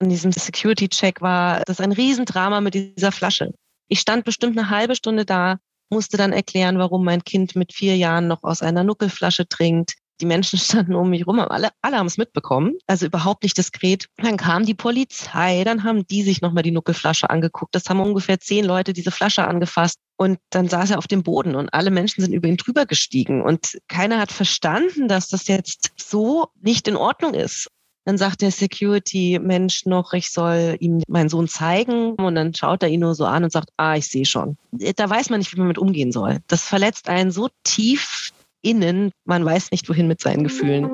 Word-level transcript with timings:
in 0.00 0.08
diesem 0.08 0.32
Security-Check 0.32 1.20
war 1.20 1.62
das 1.66 1.80
ein 1.80 1.92
Riesendrama 1.92 2.60
mit 2.60 2.74
dieser 2.74 3.12
Flasche. 3.12 3.52
Ich 3.88 4.00
stand 4.00 4.24
bestimmt 4.24 4.58
eine 4.58 4.70
halbe 4.70 4.96
Stunde 4.96 5.24
da, 5.24 5.58
musste 5.90 6.16
dann 6.16 6.32
erklären, 6.32 6.78
warum 6.78 7.04
mein 7.04 7.24
Kind 7.24 7.56
mit 7.56 7.72
vier 7.72 7.96
Jahren 7.96 8.26
noch 8.26 8.42
aus 8.42 8.62
einer 8.62 8.84
Nuckelflasche 8.84 9.46
trinkt. 9.46 9.94
Die 10.20 10.26
Menschen 10.26 10.58
standen 10.60 10.94
um 10.94 11.10
mich 11.10 11.26
rum, 11.26 11.38
alle, 11.38 11.70
alle 11.82 11.98
haben 11.98 12.06
es 12.06 12.18
mitbekommen, 12.18 12.74
also 12.86 13.06
überhaupt 13.06 13.42
nicht 13.42 13.58
diskret. 13.58 14.06
Dann 14.16 14.36
kam 14.36 14.64
die 14.64 14.74
Polizei, 14.74 15.64
dann 15.64 15.84
haben 15.84 16.06
die 16.06 16.22
sich 16.22 16.40
nochmal 16.40 16.62
die 16.62 16.70
Nuckelflasche 16.70 17.30
angeguckt. 17.30 17.74
Das 17.74 17.88
haben 17.88 18.00
ungefähr 18.00 18.40
zehn 18.40 18.64
Leute 18.64 18.92
diese 18.92 19.10
Flasche 19.10 19.46
angefasst. 19.46 19.98
Und 20.16 20.38
dann 20.50 20.68
saß 20.68 20.92
er 20.92 20.98
auf 20.98 21.08
dem 21.08 21.24
Boden 21.24 21.56
und 21.56 21.74
alle 21.74 21.90
Menschen 21.90 22.22
sind 22.22 22.32
über 22.32 22.48
ihn 22.48 22.56
drüber 22.56 22.86
gestiegen. 22.86 23.42
Und 23.42 23.78
keiner 23.88 24.20
hat 24.20 24.30
verstanden, 24.30 25.08
dass 25.08 25.28
das 25.28 25.48
jetzt 25.48 25.90
so 25.96 26.46
nicht 26.60 26.86
in 26.86 26.96
Ordnung 26.96 27.34
ist. 27.34 27.68
Dann 28.06 28.18
sagt 28.18 28.42
der 28.42 28.50
Security-Mensch 28.50 29.86
noch, 29.86 30.12
ich 30.12 30.30
soll 30.30 30.76
ihm 30.78 31.02
meinen 31.08 31.30
Sohn 31.30 31.48
zeigen. 31.48 32.12
Und 32.16 32.34
dann 32.34 32.52
schaut 32.52 32.82
er 32.82 32.90
ihn 32.90 33.00
nur 33.00 33.14
so 33.14 33.24
an 33.24 33.44
und 33.44 33.50
sagt, 33.50 33.70
ah, 33.78 33.96
ich 33.96 34.08
sehe 34.08 34.26
schon. 34.26 34.58
Da 34.72 35.08
weiß 35.08 35.30
man 35.30 35.38
nicht, 35.38 35.54
wie 35.54 35.58
man 35.58 35.68
mit 35.68 35.78
umgehen 35.78 36.12
soll. 36.12 36.40
Das 36.46 36.64
verletzt 36.64 37.08
einen 37.08 37.30
so 37.30 37.48
tief 37.62 38.32
innen, 38.60 39.10
man 39.24 39.42
weiß 39.44 39.70
nicht, 39.70 39.88
wohin 39.88 40.06
mit 40.06 40.20
seinen 40.20 40.44
Gefühlen. 40.44 40.84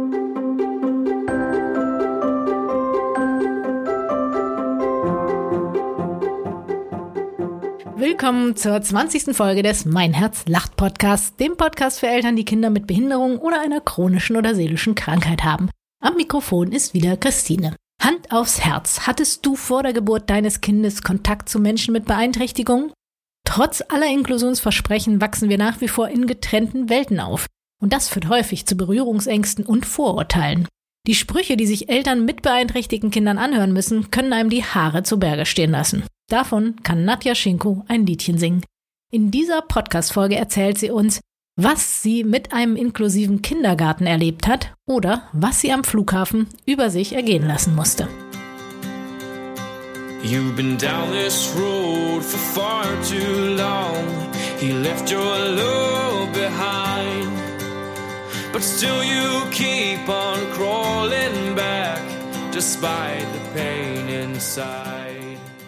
Willkommen 7.96 8.54
zur 8.54 8.80
20. 8.80 9.36
Folge 9.36 9.62
des 9.62 9.84
Mein 9.84 10.12
Herz 10.14 10.44
lacht 10.46 10.76
Podcasts, 10.76 11.34
dem 11.36 11.56
Podcast 11.56 12.00
für 12.00 12.06
Eltern, 12.06 12.36
die 12.36 12.44
Kinder 12.44 12.70
mit 12.70 12.86
Behinderung 12.86 13.38
oder 13.38 13.60
einer 13.60 13.80
chronischen 13.80 14.36
oder 14.36 14.54
seelischen 14.54 14.94
Krankheit 14.94 15.42
haben. 15.42 15.70
Am 16.02 16.16
Mikrofon 16.16 16.72
ist 16.72 16.94
wieder 16.94 17.18
Christine. 17.18 17.76
Hand 18.00 18.32
aufs 18.32 18.60
Herz. 18.62 19.00
Hattest 19.06 19.44
du 19.44 19.54
vor 19.54 19.82
der 19.82 19.92
Geburt 19.92 20.30
deines 20.30 20.62
Kindes 20.62 21.02
Kontakt 21.02 21.50
zu 21.50 21.60
Menschen 21.60 21.92
mit 21.92 22.06
Beeinträchtigungen? 22.06 22.90
Trotz 23.46 23.82
aller 23.86 24.06
Inklusionsversprechen 24.06 25.20
wachsen 25.20 25.50
wir 25.50 25.58
nach 25.58 25.82
wie 25.82 25.88
vor 25.88 26.08
in 26.08 26.26
getrennten 26.26 26.88
Welten 26.88 27.20
auf. 27.20 27.44
Und 27.82 27.92
das 27.92 28.08
führt 28.08 28.30
häufig 28.30 28.64
zu 28.64 28.76
Berührungsängsten 28.76 29.66
und 29.66 29.84
Vorurteilen. 29.84 30.66
Die 31.06 31.14
Sprüche, 31.14 31.58
die 31.58 31.66
sich 31.66 31.90
Eltern 31.90 32.24
mit 32.24 32.40
beeinträchtigten 32.40 33.10
Kindern 33.10 33.36
anhören 33.36 33.74
müssen, 33.74 34.10
können 34.10 34.32
einem 34.32 34.48
die 34.48 34.64
Haare 34.64 35.02
zu 35.02 35.18
Berge 35.18 35.44
stehen 35.44 35.72
lassen. 35.72 36.04
Davon 36.30 36.82
kann 36.82 37.04
Nadja 37.04 37.34
Schinko 37.34 37.84
ein 37.88 38.06
Liedchen 38.06 38.38
singen. 38.38 38.64
In 39.12 39.30
dieser 39.30 39.60
Podcast-Folge 39.60 40.36
erzählt 40.36 40.78
sie 40.78 40.90
uns, 40.90 41.20
was 41.56 42.02
sie 42.02 42.24
mit 42.24 42.52
einem 42.52 42.76
inklusiven 42.76 43.42
Kindergarten 43.42 44.06
erlebt 44.06 44.46
hat 44.46 44.74
oder 44.86 45.28
was 45.32 45.60
sie 45.60 45.72
am 45.72 45.84
Flughafen 45.84 46.48
über 46.66 46.90
sich 46.90 47.14
ergehen 47.14 47.46
lassen 47.46 47.74
musste. 47.74 48.08
You've 50.22 50.54
been 50.54 50.76
down 50.76 51.10
this 51.12 51.54
road 51.56 52.22
for 52.22 52.38
far 52.38 52.84
too 53.02 53.56
long. 53.56 54.04
He 54.58 54.72
left 54.72 55.10
your 55.10 55.22
love 55.22 56.30
behind. 56.34 57.32
But 58.52 58.62
still 58.62 59.02
you 59.02 59.48
keep 59.50 60.06
on 60.08 60.38
crawling 60.52 61.54
back 61.54 62.02
despite 62.52 63.26
the 63.32 63.40
pain 63.54 64.08
inside. 64.08 65.09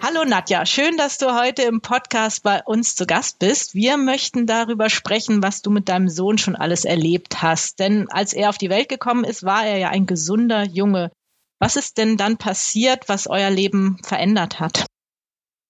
Hallo 0.04 0.24
Nadja, 0.24 0.66
schön, 0.66 0.96
dass 0.96 1.18
du 1.18 1.32
heute 1.32 1.62
im 1.62 1.80
Podcast 1.80 2.42
bei 2.42 2.60
uns 2.64 2.96
zu 2.96 3.06
Gast 3.06 3.38
bist. 3.38 3.76
Wir 3.76 3.96
möchten 3.96 4.48
darüber 4.48 4.90
sprechen, 4.90 5.44
was 5.44 5.62
du 5.62 5.70
mit 5.70 5.88
deinem 5.88 6.08
Sohn 6.08 6.38
schon 6.38 6.56
alles 6.56 6.84
erlebt 6.84 7.40
hast. 7.40 7.78
Denn 7.78 8.10
als 8.10 8.32
er 8.32 8.48
auf 8.48 8.58
die 8.58 8.68
Welt 8.68 8.88
gekommen 8.88 9.22
ist, 9.22 9.44
war 9.44 9.64
er 9.64 9.78
ja 9.78 9.90
ein 9.90 10.06
gesunder 10.06 10.64
Junge. 10.64 11.12
Was 11.60 11.76
ist 11.76 11.98
denn 11.98 12.16
dann 12.16 12.36
passiert, 12.36 13.08
was 13.08 13.28
euer 13.28 13.48
Leben 13.50 13.96
verändert 14.02 14.58
hat? 14.58 14.86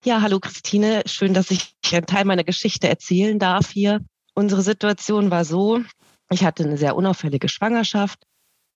Ja, 0.03 0.23
hallo 0.23 0.39
Christine, 0.39 1.03
schön, 1.05 1.35
dass 1.35 1.51
ich 1.51 1.75
einen 1.91 2.07
Teil 2.07 2.25
meiner 2.25 2.43
Geschichte 2.43 2.89
erzählen 2.89 3.37
darf 3.37 3.69
hier. 3.69 4.03
Unsere 4.33 4.63
Situation 4.63 5.29
war 5.29 5.45
so, 5.45 5.79
ich 6.31 6.43
hatte 6.43 6.63
eine 6.63 6.77
sehr 6.77 6.95
unauffällige 6.95 7.49
Schwangerschaft. 7.49 8.25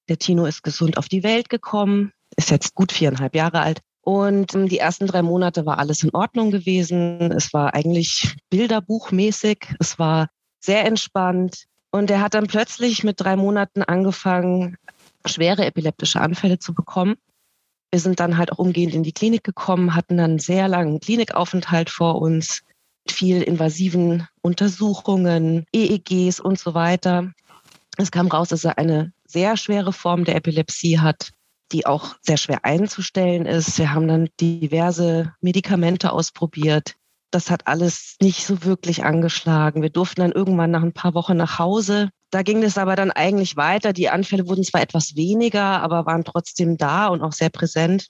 Der 0.08 0.20
Tino 0.20 0.46
ist 0.46 0.62
gesund 0.62 1.00
auf 1.00 1.10
die 1.10 1.24
Welt 1.24 1.50
gekommen, 1.50 2.14
ist 2.36 2.52
jetzt 2.52 2.76
gut 2.76 2.92
viereinhalb 2.92 3.34
Jahre 3.34 3.62
alt. 3.62 3.82
Und 4.08 4.56
ähm, 4.56 4.70
die 4.70 4.78
ersten 4.78 5.06
drei 5.06 5.22
Monate 5.22 5.66
war 5.66 5.80
alles 5.80 6.02
in 6.02 6.16
Ordnung 6.16 6.50
gewesen. 6.50 7.30
Es 7.34 7.52
war 7.52 7.74
eigentlich 7.74 8.38
bilderbuchmäßig. 8.50 9.76
Es 9.82 10.00
war 10.00 10.30
sehr 10.62 10.86
entspannt. 10.86 11.66
Und 11.92 12.10
er 12.10 12.22
hat 12.22 12.34
dann 12.34 12.48
plötzlich 12.48 13.04
mit 13.04 13.20
drei 13.20 13.36
Monaten 13.36 13.84
angefangen, 13.84 14.78
schwere 15.26 15.66
epileptische 15.66 16.22
Anfälle 16.22 16.58
zu 16.58 16.74
bekommen. 16.74 17.16
Wir 17.92 18.00
sind 18.00 18.22
dann 18.22 18.38
halt 18.38 18.54
auch 18.54 18.60
umgehend 18.60 18.94
in 18.94 19.04
die 19.04 19.12
Klinik 19.12 19.44
gekommen, 19.44 19.94
hatten 19.94 20.16
dann 20.16 20.30
einen 20.32 20.40
sehr 20.40 20.70
langen 20.70 21.02
Klinikaufenthalt 21.02 21.90
vor 21.90 22.22
uns, 22.22 22.62
mit 23.06 23.12
viel 23.12 23.42
invasiven 23.42 24.26
Untersuchungen, 24.42 25.66
EEGs 25.74 26.40
und 26.40 26.58
so 26.58 26.74
weiter. 26.74 27.34
Es 27.98 28.12
kam 28.12 28.28
raus, 28.28 28.48
dass 28.48 28.64
er 28.64 28.78
eine 28.78 29.12
sehr 29.26 29.58
schwere 29.58 29.92
Form 29.92 30.24
der 30.24 30.38
Epilepsie 30.38 30.98
hat 30.98 31.34
die 31.72 31.86
auch 31.86 32.16
sehr 32.22 32.38
schwer 32.38 32.64
einzustellen 32.64 33.46
ist. 33.46 33.78
Wir 33.78 33.94
haben 33.94 34.08
dann 34.08 34.30
diverse 34.40 35.34
Medikamente 35.42 36.12
ausprobiert. 36.12 36.96
Das 37.32 37.52
hat 37.52 37.68
alles 37.68 38.16
nicht 38.22 38.46
so 38.46 38.64
wirklich 38.64 39.04
angeschlagen. 39.04 39.82
Wir 39.82 39.90
durften 39.90 40.22
dann 40.22 40.32
irgendwann 40.32 40.72
nach 40.72 40.84
ein 40.84 40.94
paar 40.94 41.14
Wochen 41.14 41.36
nach 41.36 41.60
Hause. 41.60 42.10
Da 42.30 42.42
ging 42.42 42.64
es 42.64 42.78
aber 42.78 42.96
dann 42.96 43.12
eigentlich 43.12 43.58
weiter. 43.58 43.94
Die 43.94 44.10
Anfälle 44.10 44.48
wurden 44.48 44.64
zwar 44.64 44.82
etwas 44.82 45.16
weniger, 45.16 45.82
aber 45.82 46.06
waren 46.06 46.24
trotzdem 46.24 46.78
da 46.78 47.08
und 47.08 47.22
auch 47.22 47.34
sehr 47.34 47.50
präsent. 47.50 48.08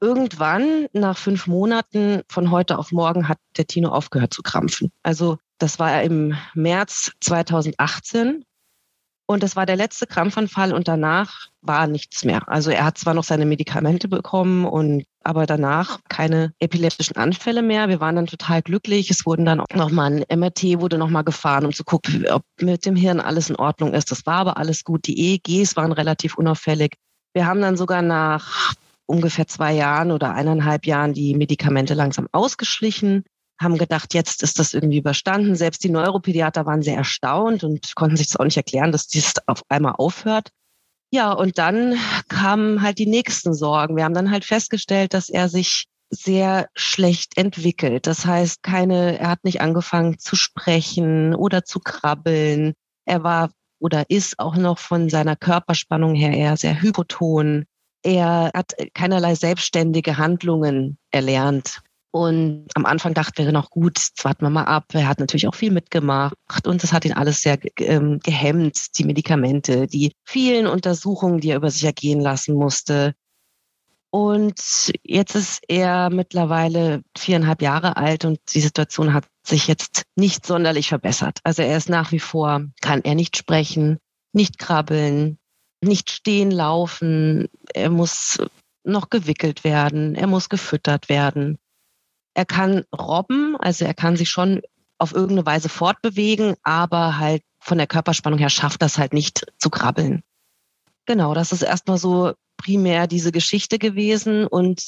Irgendwann, 0.00 0.86
nach 0.92 1.18
fünf 1.18 1.48
Monaten, 1.48 2.22
von 2.28 2.50
heute 2.52 2.78
auf 2.78 2.92
morgen, 2.92 3.28
hat 3.28 3.38
der 3.56 3.66
Tino 3.66 3.90
aufgehört 3.90 4.32
zu 4.32 4.42
krampfen. 4.42 4.92
Also 5.02 5.38
das 5.58 5.80
war 5.80 6.02
im 6.02 6.36
März 6.54 7.12
2018 7.20 8.44
und 9.30 9.42
das 9.42 9.56
war 9.56 9.66
der 9.66 9.76
letzte 9.76 10.06
Krampfanfall 10.06 10.72
und 10.72 10.88
danach 10.88 11.48
war 11.60 11.86
nichts 11.86 12.24
mehr. 12.24 12.48
Also 12.48 12.70
er 12.70 12.86
hat 12.86 12.96
zwar 12.96 13.12
noch 13.12 13.24
seine 13.24 13.44
Medikamente 13.44 14.08
bekommen 14.08 14.64
und 14.64 15.04
aber 15.22 15.44
danach 15.44 15.98
keine 16.08 16.54
epileptischen 16.60 17.16
Anfälle 17.16 17.60
mehr. 17.60 17.90
Wir 17.90 18.00
waren 18.00 18.16
dann 18.16 18.26
total 18.26 18.62
glücklich. 18.62 19.10
Es 19.10 19.26
wurden 19.26 19.44
dann 19.44 19.60
auch 19.60 19.66
nochmal 19.74 20.24
ein 20.24 20.38
MRT 20.38 20.80
wurde 20.80 20.96
nochmal 20.96 21.24
gefahren, 21.24 21.66
um 21.66 21.74
zu 21.74 21.84
gucken, 21.84 22.26
ob 22.30 22.42
mit 22.58 22.86
dem 22.86 22.96
Hirn 22.96 23.20
alles 23.20 23.50
in 23.50 23.56
Ordnung 23.56 23.92
ist. 23.92 24.10
Das 24.10 24.24
war 24.24 24.36
aber 24.36 24.56
alles 24.56 24.82
gut. 24.82 25.06
Die 25.06 25.20
EEGs 25.20 25.76
waren 25.76 25.92
relativ 25.92 26.38
unauffällig. 26.38 26.94
Wir 27.34 27.46
haben 27.46 27.60
dann 27.60 27.76
sogar 27.76 28.00
nach 28.00 28.72
ungefähr 29.04 29.46
zwei 29.46 29.74
Jahren 29.74 30.10
oder 30.10 30.32
eineinhalb 30.32 30.86
Jahren 30.86 31.12
die 31.12 31.34
Medikamente 31.34 31.92
langsam 31.92 32.28
ausgeschlichen 32.32 33.24
haben 33.60 33.78
gedacht, 33.78 34.14
jetzt 34.14 34.42
ist 34.42 34.58
das 34.58 34.74
irgendwie 34.74 34.98
überstanden. 34.98 35.56
Selbst 35.56 35.82
die 35.84 35.90
Neuropädiater 35.90 36.66
waren 36.66 36.82
sehr 36.82 36.96
erstaunt 36.96 37.64
und 37.64 37.94
konnten 37.94 38.16
sich 38.16 38.28
das 38.28 38.36
auch 38.36 38.44
nicht 38.44 38.56
erklären, 38.56 38.92
dass 38.92 39.08
dies 39.08 39.34
auf 39.46 39.62
einmal 39.68 39.94
aufhört. 39.98 40.50
Ja, 41.10 41.32
und 41.32 41.58
dann 41.58 41.96
kamen 42.28 42.82
halt 42.82 42.98
die 42.98 43.06
nächsten 43.06 43.54
Sorgen. 43.54 43.96
Wir 43.96 44.04
haben 44.04 44.14
dann 44.14 44.30
halt 44.30 44.44
festgestellt, 44.44 45.14
dass 45.14 45.28
er 45.28 45.48
sich 45.48 45.86
sehr 46.10 46.68
schlecht 46.74 47.36
entwickelt. 47.36 48.06
Das 48.06 48.24
heißt, 48.26 48.62
keine, 48.62 49.18
er 49.18 49.30
hat 49.30 49.44
nicht 49.44 49.60
angefangen 49.60 50.18
zu 50.18 50.36
sprechen 50.36 51.34
oder 51.34 51.64
zu 51.64 51.80
krabbeln. 51.80 52.74
Er 53.04 53.22
war 53.22 53.50
oder 53.78 54.10
ist 54.10 54.38
auch 54.38 54.56
noch 54.56 54.78
von 54.78 55.08
seiner 55.08 55.36
Körperspannung 55.36 56.14
her 56.14 56.32
eher 56.32 56.56
sehr 56.56 56.80
hypoton. 56.82 57.64
Er 58.02 58.50
hat 58.54 58.74
keinerlei 58.94 59.34
selbstständige 59.34 60.18
Handlungen 60.18 60.98
erlernt. 61.10 61.80
Und 62.10 62.68
am 62.74 62.86
Anfang 62.86 63.12
dachten 63.12 63.44
wir 63.44 63.52
noch, 63.52 63.70
gut, 63.70 63.98
jetzt 63.98 64.24
warten 64.24 64.44
wir 64.44 64.50
mal 64.50 64.64
ab. 64.64 64.86
Er 64.92 65.08
hat 65.08 65.20
natürlich 65.20 65.46
auch 65.46 65.54
viel 65.54 65.70
mitgemacht 65.70 66.66
und 66.66 66.82
das 66.82 66.92
hat 66.92 67.04
ihn 67.04 67.12
alles 67.12 67.42
sehr 67.42 67.58
ähm, 67.80 68.18
gehemmt, 68.20 68.98
die 68.98 69.04
Medikamente, 69.04 69.86
die 69.86 70.12
vielen 70.24 70.66
Untersuchungen, 70.66 71.40
die 71.40 71.50
er 71.50 71.56
über 71.56 71.70
sich 71.70 71.84
ergehen 71.84 72.20
lassen 72.20 72.54
musste. 72.54 73.14
Und 74.10 74.90
jetzt 75.02 75.34
ist 75.34 75.62
er 75.68 76.08
mittlerweile 76.08 77.02
viereinhalb 77.16 77.60
Jahre 77.60 77.98
alt 77.98 78.24
und 78.24 78.38
die 78.54 78.60
Situation 78.60 79.12
hat 79.12 79.26
sich 79.46 79.66
jetzt 79.66 80.04
nicht 80.16 80.46
sonderlich 80.46 80.88
verbessert. 80.88 81.40
Also 81.44 81.60
er 81.60 81.76
ist 81.76 81.90
nach 81.90 82.10
wie 82.10 82.20
vor, 82.20 82.64
kann 82.80 83.02
er 83.02 83.14
nicht 83.14 83.36
sprechen, 83.36 83.98
nicht 84.32 84.58
krabbeln, 84.58 85.38
nicht 85.82 86.10
stehen, 86.10 86.50
laufen. 86.50 87.48
Er 87.74 87.90
muss 87.90 88.38
noch 88.82 89.10
gewickelt 89.10 89.62
werden, 89.62 90.14
er 90.14 90.26
muss 90.26 90.48
gefüttert 90.48 91.10
werden. 91.10 91.58
Er 92.38 92.44
kann 92.44 92.84
robben, 92.96 93.56
also 93.56 93.84
er 93.84 93.94
kann 93.94 94.16
sich 94.16 94.30
schon 94.30 94.62
auf 94.98 95.12
irgendeine 95.12 95.44
Weise 95.44 95.68
fortbewegen, 95.68 96.54
aber 96.62 97.18
halt 97.18 97.42
von 97.58 97.78
der 97.78 97.88
Körperspannung 97.88 98.38
her 98.38 98.48
schafft 98.48 98.80
das 98.80 98.96
halt 98.96 99.12
nicht 99.12 99.44
zu 99.58 99.70
krabbeln. 99.70 100.22
Genau, 101.04 101.34
das 101.34 101.50
ist 101.50 101.62
erstmal 101.62 101.98
so 101.98 102.34
primär 102.56 103.08
diese 103.08 103.32
Geschichte 103.32 103.80
gewesen 103.80 104.46
und 104.46 104.80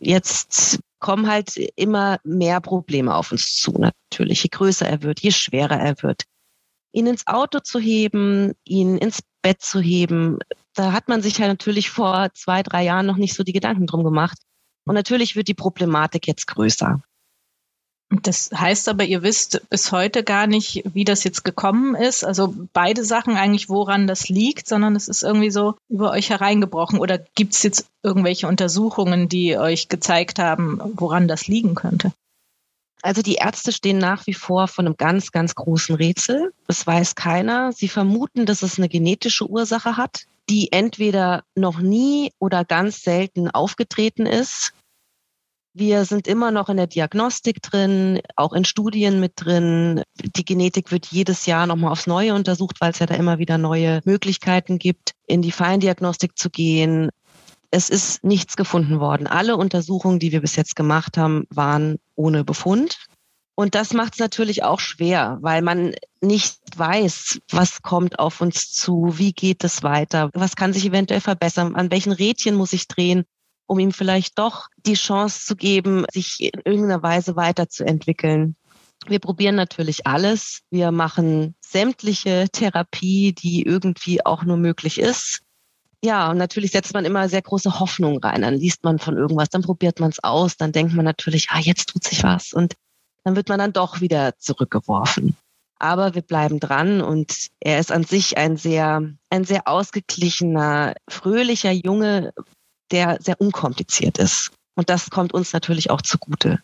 jetzt 0.00 0.80
kommen 0.98 1.26
halt 1.28 1.56
immer 1.76 2.18
mehr 2.24 2.60
Probleme 2.60 3.14
auf 3.14 3.32
uns 3.32 3.56
zu, 3.56 3.72
natürlich. 3.78 4.42
Je 4.42 4.50
größer 4.50 4.86
er 4.86 5.00
wird, 5.00 5.20
je 5.20 5.30
schwerer 5.30 5.80
er 5.80 6.02
wird. 6.02 6.24
Ihn 6.92 7.06
ins 7.06 7.26
Auto 7.26 7.60
zu 7.60 7.78
heben, 7.78 8.52
ihn 8.64 8.98
ins 8.98 9.20
Bett 9.40 9.62
zu 9.62 9.80
heben, 9.80 10.40
Da 10.74 10.92
hat 10.92 11.08
man 11.08 11.22
sich 11.22 11.38
ja 11.38 11.48
natürlich 11.48 11.88
vor 11.88 12.28
zwei, 12.34 12.62
drei 12.62 12.84
Jahren 12.84 13.06
noch 13.06 13.16
nicht 13.16 13.32
so 13.32 13.44
die 13.44 13.54
Gedanken 13.54 13.86
drum 13.86 14.04
gemacht. 14.04 14.36
Und 14.86 14.94
natürlich 14.94 15.36
wird 15.36 15.48
die 15.48 15.54
Problematik 15.54 16.26
jetzt 16.26 16.46
größer. 16.46 17.02
Das 18.08 18.50
heißt 18.54 18.88
aber, 18.88 19.04
ihr 19.04 19.24
wisst 19.24 19.68
bis 19.68 19.90
heute 19.90 20.22
gar 20.22 20.46
nicht, 20.46 20.82
wie 20.94 21.04
das 21.04 21.24
jetzt 21.24 21.44
gekommen 21.44 21.96
ist. 21.96 22.24
Also 22.24 22.54
beide 22.72 23.04
Sachen 23.04 23.36
eigentlich, 23.36 23.68
woran 23.68 24.06
das 24.06 24.28
liegt, 24.28 24.68
sondern 24.68 24.94
es 24.94 25.08
ist 25.08 25.24
irgendwie 25.24 25.50
so 25.50 25.74
über 25.88 26.12
euch 26.12 26.30
hereingebrochen. 26.30 27.00
Oder 27.00 27.18
gibt 27.18 27.54
es 27.54 27.64
jetzt 27.64 27.86
irgendwelche 28.04 28.46
Untersuchungen, 28.46 29.28
die 29.28 29.58
euch 29.58 29.88
gezeigt 29.88 30.38
haben, 30.38 30.80
woran 30.94 31.26
das 31.26 31.48
liegen 31.48 31.74
könnte? 31.74 32.12
Also 33.02 33.22
die 33.22 33.34
Ärzte 33.34 33.72
stehen 33.72 33.98
nach 33.98 34.26
wie 34.28 34.34
vor 34.34 34.68
vor 34.68 34.84
einem 34.84 34.96
ganz, 34.96 35.32
ganz 35.32 35.56
großen 35.56 35.96
Rätsel. 35.96 36.52
Es 36.68 36.86
weiß 36.86 37.16
keiner. 37.16 37.72
Sie 37.72 37.88
vermuten, 37.88 38.46
dass 38.46 38.62
es 38.62 38.78
eine 38.78 38.88
genetische 38.88 39.50
Ursache 39.50 39.96
hat, 39.96 40.26
die 40.48 40.72
entweder 40.72 41.44
noch 41.54 41.80
nie 41.80 42.32
oder 42.38 42.64
ganz 42.64 43.02
selten 43.02 43.50
aufgetreten 43.50 44.26
ist 44.26 44.72
wir 45.78 46.06
sind 46.06 46.26
immer 46.26 46.52
noch 46.52 46.70
in 46.70 46.78
der 46.78 46.86
Diagnostik 46.86 47.60
drin, 47.60 48.20
auch 48.34 48.54
in 48.54 48.64
Studien 48.64 49.20
mit 49.20 49.32
drin. 49.36 50.02
Die 50.18 50.44
Genetik 50.44 50.90
wird 50.90 51.04
jedes 51.04 51.44
Jahr 51.44 51.66
nochmal 51.66 51.92
aufs 51.92 52.06
Neue 52.06 52.32
untersucht, 52.32 52.80
weil 52.80 52.92
es 52.92 52.98
ja 52.98 53.04
da 53.04 53.14
immer 53.14 53.38
wieder 53.38 53.58
neue 53.58 54.00
Möglichkeiten 54.06 54.78
gibt, 54.78 55.12
in 55.26 55.42
die 55.42 55.52
Feindiagnostik 55.52 56.38
zu 56.38 56.48
gehen. 56.48 57.10
Es 57.70 57.90
ist 57.90 58.24
nichts 58.24 58.56
gefunden 58.56 59.00
worden. 59.00 59.26
Alle 59.26 59.58
Untersuchungen, 59.58 60.18
die 60.18 60.32
wir 60.32 60.40
bis 60.40 60.56
jetzt 60.56 60.76
gemacht 60.76 61.18
haben, 61.18 61.44
waren 61.50 61.98
ohne 62.14 62.42
Befund. 62.42 62.96
Und 63.56 63.74
das 63.74 63.92
macht 63.92 64.12
es 64.12 64.18
natürlich 64.20 64.62
auch 64.62 64.78
schwer, 64.78 65.38
weil 65.40 65.62
man 65.62 65.94
nicht 66.20 66.58
weiß, 66.76 67.40
was 67.50 67.82
kommt 67.82 68.18
auf 68.18 68.40
uns 68.40 68.70
zu, 68.70 69.14
wie 69.16 69.32
geht 69.32 69.64
es 69.64 69.82
weiter, 69.82 70.30
was 70.34 70.56
kann 70.56 70.72
sich 70.72 70.84
eventuell 70.84 71.20
verbessern, 71.20 71.74
an 71.74 71.90
welchen 71.90 72.12
Rädchen 72.12 72.54
muss 72.54 72.72
ich 72.72 72.86
drehen 72.86 73.24
um 73.66 73.78
ihm 73.78 73.92
vielleicht 73.92 74.38
doch 74.38 74.68
die 74.84 74.94
Chance 74.94 75.44
zu 75.44 75.56
geben, 75.56 76.04
sich 76.12 76.42
in 76.42 76.60
irgendeiner 76.64 77.02
Weise 77.02 77.36
weiterzuentwickeln. 77.36 78.56
Wir 79.06 79.18
probieren 79.18 79.56
natürlich 79.56 80.06
alles. 80.06 80.62
Wir 80.70 80.90
machen 80.90 81.54
sämtliche 81.60 82.48
Therapie, 82.50 83.32
die 83.32 83.62
irgendwie 83.62 84.24
auch 84.24 84.44
nur 84.44 84.56
möglich 84.56 84.98
ist. 84.98 85.42
Ja, 86.02 86.30
und 86.30 86.38
natürlich 86.38 86.70
setzt 86.70 86.94
man 86.94 87.04
immer 87.04 87.28
sehr 87.28 87.42
große 87.42 87.80
Hoffnung 87.80 88.18
rein. 88.22 88.42
Dann 88.42 88.54
liest 88.54 88.84
man 88.84 88.98
von 88.98 89.16
irgendwas, 89.16 89.48
dann 89.48 89.62
probiert 89.62 90.00
man 90.00 90.10
es 90.10 90.22
aus, 90.22 90.56
dann 90.56 90.72
denkt 90.72 90.94
man 90.94 91.04
natürlich, 91.04 91.48
ah, 91.50 91.58
jetzt 91.58 91.88
tut 91.90 92.04
sich 92.04 92.22
was. 92.22 92.52
Und 92.52 92.74
dann 93.26 93.34
wird 93.34 93.48
man 93.48 93.58
dann 93.58 93.72
doch 93.72 94.00
wieder 94.00 94.38
zurückgeworfen. 94.38 95.36
Aber 95.80 96.14
wir 96.14 96.22
bleiben 96.22 96.60
dran 96.60 97.02
und 97.02 97.48
er 97.58 97.80
ist 97.80 97.90
an 97.90 98.04
sich 98.04 98.38
ein 98.38 98.56
sehr, 98.56 99.02
ein 99.30 99.44
sehr 99.44 99.66
ausgeglichener, 99.66 100.94
fröhlicher 101.10 101.72
Junge, 101.72 102.32
der 102.92 103.18
sehr 103.20 103.40
unkompliziert 103.40 104.18
ist. 104.18 104.52
Und 104.76 104.90
das 104.90 105.10
kommt 105.10 105.34
uns 105.34 105.52
natürlich 105.52 105.90
auch 105.90 106.02
zugute. 106.02 106.60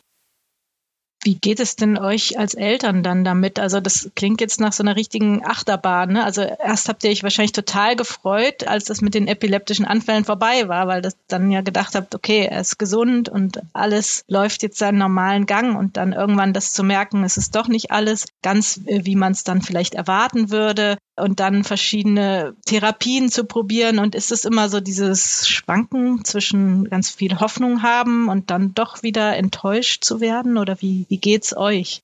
Wie 1.24 1.36
geht 1.36 1.60
es 1.60 1.76
denn 1.76 1.98
euch 1.98 2.38
als 2.38 2.54
Eltern 2.54 3.04
dann 3.04 3.24
damit? 3.24 3.60
Also 3.60 3.80
das 3.80 4.10
klingt 4.16 4.40
jetzt 4.40 4.60
nach 4.60 4.72
so 4.72 4.82
einer 4.82 4.96
richtigen 4.96 5.44
Achterbahn. 5.44 6.14
Ne? 6.14 6.24
Also 6.24 6.42
erst 6.42 6.88
habt 6.88 7.04
ihr 7.04 7.10
euch 7.10 7.22
wahrscheinlich 7.22 7.52
total 7.52 7.94
gefreut, 7.94 8.66
als 8.66 8.84
das 8.84 9.00
mit 9.02 9.14
den 9.14 9.28
epileptischen 9.28 9.84
Anfällen 9.84 10.24
vorbei 10.24 10.68
war, 10.68 10.88
weil 10.88 11.00
das 11.00 11.16
dann 11.28 11.50
ja 11.52 11.60
gedacht 11.60 11.94
habt, 11.94 12.14
okay, 12.16 12.48
er 12.50 12.60
ist 12.60 12.78
gesund 12.78 13.28
und 13.28 13.60
alles 13.72 14.24
läuft 14.26 14.64
jetzt 14.64 14.78
seinen 14.78 14.98
normalen 14.98 15.46
Gang 15.46 15.78
und 15.78 15.96
dann 15.96 16.12
irgendwann 16.12 16.52
das 16.52 16.72
zu 16.72 16.82
merken, 16.82 17.22
es 17.22 17.36
ist 17.36 17.54
doch 17.54 17.68
nicht 17.68 17.92
alles 17.92 18.26
ganz, 18.42 18.80
äh, 18.86 19.04
wie 19.04 19.16
man 19.16 19.32
es 19.32 19.44
dann 19.44 19.62
vielleicht 19.62 19.94
erwarten 19.94 20.50
würde 20.50 20.96
und 21.16 21.40
dann 21.40 21.64
verschiedene 21.64 22.54
Therapien 22.64 23.28
zu 23.28 23.44
probieren. 23.44 23.98
Und 23.98 24.14
ist 24.14 24.32
es 24.32 24.44
immer 24.44 24.68
so 24.68 24.80
dieses 24.80 25.48
Schwanken 25.48 26.24
zwischen 26.24 26.84
ganz 26.84 27.10
viel 27.10 27.38
Hoffnung 27.40 27.82
haben 27.82 28.28
und 28.28 28.50
dann 28.50 28.74
doch 28.74 29.02
wieder 29.02 29.36
enttäuscht 29.36 30.04
zu 30.04 30.20
werden? 30.20 30.56
Oder 30.56 30.80
wie, 30.80 31.06
wie 31.08 31.18
geht's 31.18 31.56
euch? 31.56 32.02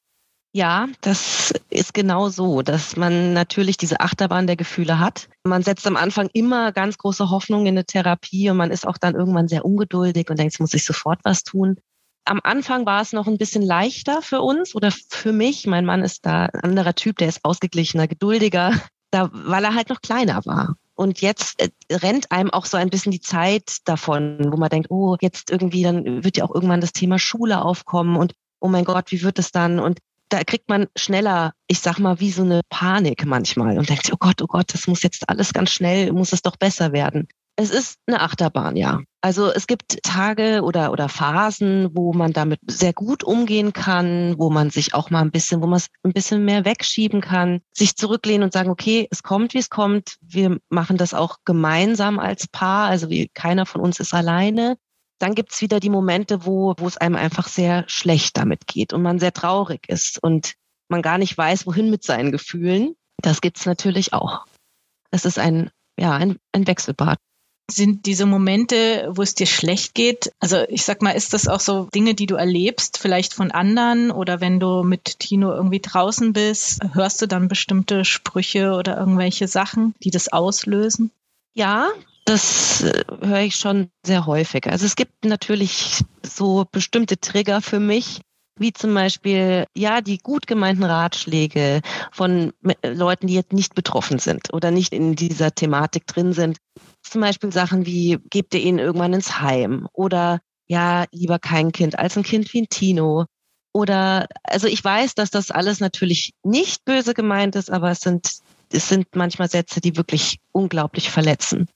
Ja, 0.52 0.88
das 1.02 1.52
ist 1.68 1.92
genau 1.92 2.30
so, 2.30 2.62
dass 2.62 2.96
man 2.96 3.34
natürlich 3.34 3.76
diese 3.76 4.00
Achterbahn 4.00 4.46
der 4.46 4.56
Gefühle 4.56 4.98
hat. 4.98 5.28
Man 5.44 5.62
setzt 5.62 5.86
am 5.86 5.96
Anfang 5.96 6.30
immer 6.32 6.72
ganz 6.72 6.96
große 6.96 7.30
Hoffnung 7.30 7.62
in 7.62 7.74
eine 7.74 7.84
Therapie 7.84 8.48
und 8.50 8.56
man 8.56 8.70
ist 8.70 8.86
auch 8.86 8.96
dann 8.96 9.14
irgendwann 9.14 9.48
sehr 9.48 9.64
ungeduldig 9.64 10.30
und 10.30 10.38
denkt, 10.38 10.54
jetzt 10.54 10.60
muss 10.60 10.74
ich 10.74 10.84
sofort 10.84 11.20
was 11.22 11.44
tun. 11.44 11.76
Am 12.24 12.40
Anfang 12.42 12.86
war 12.86 13.02
es 13.02 13.12
noch 13.12 13.26
ein 13.26 13.38
bisschen 13.38 13.62
leichter 13.62 14.20
für 14.22 14.40
uns 14.40 14.74
oder 14.74 14.90
für 14.90 15.32
mich. 15.32 15.66
Mein 15.66 15.84
Mann 15.84 16.02
ist 16.02 16.26
da 16.26 16.46
ein 16.46 16.60
anderer 16.60 16.94
Typ, 16.94 17.18
der 17.18 17.28
ist 17.28 17.44
ausgeglichener, 17.44 18.08
geduldiger 18.08 18.72
da, 19.10 19.30
weil 19.32 19.64
er 19.64 19.74
halt 19.74 19.88
noch 19.88 20.00
kleiner 20.00 20.44
war. 20.44 20.76
Und 20.94 21.20
jetzt 21.20 21.60
äh, 21.60 21.70
rennt 21.90 22.32
einem 22.32 22.50
auch 22.50 22.66
so 22.66 22.76
ein 22.76 22.90
bisschen 22.90 23.12
die 23.12 23.20
Zeit 23.20 23.76
davon, 23.84 24.48
wo 24.50 24.56
man 24.56 24.68
denkt, 24.68 24.90
oh, 24.90 25.16
jetzt 25.20 25.50
irgendwie, 25.50 25.82
dann 25.82 26.24
wird 26.24 26.36
ja 26.36 26.44
auch 26.44 26.54
irgendwann 26.54 26.80
das 26.80 26.92
Thema 26.92 27.18
Schule 27.18 27.62
aufkommen 27.62 28.16
und 28.16 28.34
oh 28.60 28.68
mein 28.68 28.84
Gott, 28.84 29.12
wie 29.12 29.22
wird 29.22 29.38
es 29.38 29.52
dann? 29.52 29.78
Und 29.78 30.00
da 30.28 30.44
kriegt 30.44 30.68
man 30.68 30.88
schneller, 30.96 31.52
ich 31.68 31.80
sag 31.80 31.98
mal, 31.98 32.20
wie 32.20 32.32
so 32.32 32.42
eine 32.42 32.60
Panik 32.68 33.24
manchmal 33.24 33.78
und 33.78 33.88
denkt, 33.88 34.10
oh 34.12 34.16
Gott, 34.18 34.42
oh 34.42 34.46
Gott, 34.46 34.74
das 34.74 34.86
muss 34.86 35.02
jetzt 35.02 35.28
alles 35.28 35.52
ganz 35.52 35.70
schnell, 35.70 36.12
muss 36.12 36.32
es 36.32 36.42
doch 36.42 36.56
besser 36.56 36.92
werden. 36.92 37.28
Es 37.60 37.70
ist 37.70 37.98
eine 38.06 38.20
Achterbahn, 38.20 38.76
ja. 38.76 39.00
Also 39.20 39.50
es 39.50 39.66
gibt 39.66 40.00
Tage 40.04 40.62
oder, 40.62 40.92
oder 40.92 41.08
Phasen, 41.08 41.90
wo 41.92 42.12
man 42.12 42.32
damit 42.32 42.60
sehr 42.68 42.92
gut 42.92 43.24
umgehen 43.24 43.72
kann, 43.72 44.38
wo 44.38 44.48
man 44.48 44.70
sich 44.70 44.94
auch 44.94 45.10
mal 45.10 45.22
ein 45.22 45.32
bisschen, 45.32 45.60
wo 45.60 45.66
man 45.66 45.78
es 45.78 45.88
ein 46.04 46.12
bisschen 46.12 46.44
mehr 46.44 46.64
wegschieben 46.64 47.20
kann, 47.20 47.60
sich 47.74 47.96
zurücklehnen 47.96 48.44
und 48.44 48.52
sagen, 48.52 48.70
okay, 48.70 49.08
es 49.10 49.24
kommt, 49.24 49.54
wie 49.54 49.58
es 49.58 49.70
kommt. 49.70 50.18
Wir 50.20 50.58
machen 50.68 50.98
das 50.98 51.14
auch 51.14 51.38
gemeinsam 51.44 52.20
als 52.20 52.46
Paar. 52.46 52.88
Also 52.90 53.10
wie, 53.10 53.28
keiner 53.34 53.66
von 53.66 53.80
uns 53.80 53.98
ist 53.98 54.14
alleine. 54.14 54.78
Dann 55.18 55.34
gibt's 55.34 55.60
wieder 55.60 55.80
die 55.80 55.90
Momente, 55.90 56.46
wo, 56.46 56.74
wo 56.78 56.86
es 56.86 56.96
einem 56.96 57.16
einfach 57.16 57.48
sehr 57.48 57.82
schlecht 57.88 58.36
damit 58.36 58.68
geht 58.68 58.92
und 58.92 59.02
man 59.02 59.18
sehr 59.18 59.32
traurig 59.32 59.88
ist 59.88 60.22
und 60.22 60.54
man 60.88 61.02
gar 61.02 61.18
nicht 61.18 61.36
weiß, 61.36 61.66
wohin 61.66 61.90
mit 61.90 62.04
seinen 62.04 62.30
Gefühlen. 62.30 62.94
Das 63.20 63.40
gibt's 63.40 63.66
natürlich 63.66 64.12
auch. 64.12 64.44
Es 65.10 65.24
ist 65.24 65.40
ein, 65.40 65.72
ja, 65.98 66.12
ein, 66.12 66.38
ein 66.52 66.68
Wechselbad 66.68 67.18
sind 67.70 68.06
diese 68.06 68.24
Momente, 68.24 69.10
wo 69.12 69.22
es 69.22 69.34
dir 69.34 69.46
schlecht 69.46 69.94
geht, 69.94 70.32
also 70.40 70.64
ich 70.68 70.84
sag 70.84 71.02
mal, 71.02 71.12
ist 71.12 71.34
das 71.34 71.48
auch 71.48 71.60
so 71.60 71.88
Dinge, 71.94 72.14
die 72.14 72.26
du 72.26 72.34
erlebst, 72.36 72.98
vielleicht 72.98 73.34
von 73.34 73.50
anderen 73.50 74.10
oder 74.10 74.40
wenn 74.40 74.58
du 74.58 74.82
mit 74.82 75.18
Tino 75.18 75.52
irgendwie 75.52 75.80
draußen 75.80 76.32
bist, 76.32 76.80
hörst 76.92 77.20
du 77.20 77.26
dann 77.26 77.48
bestimmte 77.48 78.04
Sprüche 78.04 78.72
oder 78.72 78.96
irgendwelche 78.96 79.48
Sachen, 79.48 79.94
die 80.02 80.10
das 80.10 80.32
auslösen? 80.32 81.10
Ja, 81.54 81.90
das 82.24 82.82
äh, 82.82 83.04
höre 83.20 83.40
ich 83.40 83.56
schon 83.56 83.90
sehr 84.04 84.26
häufig. 84.26 84.66
Also 84.66 84.86
es 84.86 84.96
gibt 84.96 85.24
natürlich 85.24 86.02
so 86.24 86.66
bestimmte 86.70 87.18
Trigger 87.18 87.60
für 87.60 87.80
mich, 87.80 88.20
wie 88.58 88.72
zum 88.72 88.94
Beispiel, 88.94 89.64
ja, 89.74 90.00
die 90.00 90.18
gut 90.18 90.46
gemeinten 90.46 90.84
Ratschläge 90.84 91.80
von 92.12 92.52
Leuten, 92.82 93.26
die 93.28 93.34
jetzt 93.34 93.52
nicht 93.52 93.74
betroffen 93.74 94.18
sind 94.18 94.52
oder 94.52 94.70
nicht 94.70 94.92
in 94.92 95.14
dieser 95.14 95.54
Thematik 95.54 96.06
drin 96.06 96.32
sind. 96.32 96.58
Zum 97.10 97.20
Beispiel 97.20 97.52
Sachen 97.52 97.86
wie, 97.86 98.18
gebt 98.30 98.54
ihr 98.54 98.60
ihn 98.60 98.78
irgendwann 98.78 99.14
ins 99.14 99.40
Heim 99.40 99.88
oder 99.92 100.40
ja, 100.66 101.06
lieber 101.12 101.38
kein 101.38 101.72
Kind 101.72 101.98
als 101.98 102.16
ein 102.16 102.22
Kind 102.22 102.52
wie 102.52 102.62
ein 102.62 102.68
Tino. 102.68 103.24
Oder, 103.72 104.26
also 104.44 104.66
ich 104.66 104.82
weiß, 104.82 105.14
dass 105.14 105.30
das 105.30 105.50
alles 105.50 105.80
natürlich 105.80 106.34
nicht 106.42 106.84
böse 106.84 107.14
gemeint 107.14 107.56
ist, 107.56 107.70
aber 107.70 107.90
es 107.90 108.00
sind, 108.00 108.38
es 108.72 108.88
sind 108.88 109.14
manchmal 109.14 109.48
Sätze, 109.48 109.80
die 109.80 109.96
wirklich 109.96 110.38
unglaublich 110.52 111.10
verletzen. 111.10 111.68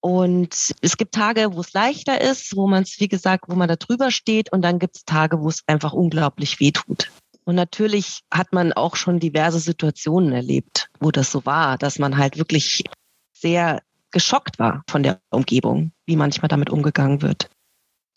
Und 0.00 0.72
es 0.80 0.96
gibt 0.96 1.14
Tage, 1.14 1.54
wo 1.54 1.60
es 1.60 1.74
leichter 1.74 2.20
ist, 2.20 2.56
wo 2.56 2.66
man 2.66 2.84
es, 2.84 2.98
wie 3.00 3.08
gesagt, 3.08 3.44
wo 3.48 3.54
man 3.54 3.68
da 3.68 3.76
drüber 3.76 4.10
steht. 4.10 4.50
Und 4.52 4.62
dann 4.62 4.78
gibt 4.78 4.96
es 4.96 5.04
Tage, 5.04 5.40
wo 5.40 5.48
es 5.48 5.62
einfach 5.66 5.92
unglaublich 5.92 6.58
weh 6.58 6.72
tut. 6.72 7.10
Und 7.44 7.54
natürlich 7.54 8.20
hat 8.32 8.52
man 8.52 8.72
auch 8.72 8.96
schon 8.96 9.18
diverse 9.18 9.60
Situationen 9.60 10.32
erlebt, 10.32 10.88
wo 11.00 11.10
das 11.10 11.30
so 11.30 11.44
war, 11.44 11.76
dass 11.76 11.98
man 11.98 12.16
halt 12.16 12.38
wirklich 12.38 12.84
sehr 13.32 13.82
geschockt 14.10 14.58
war 14.58 14.82
von 14.88 15.02
der 15.02 15.20
Umgebung, 15.30 15.92
wie 16.06 16.16
manchmal 16.16 16.48
damit 16.48 16.70
umgegangen 16.70 17.22
wird. 17.22 17.48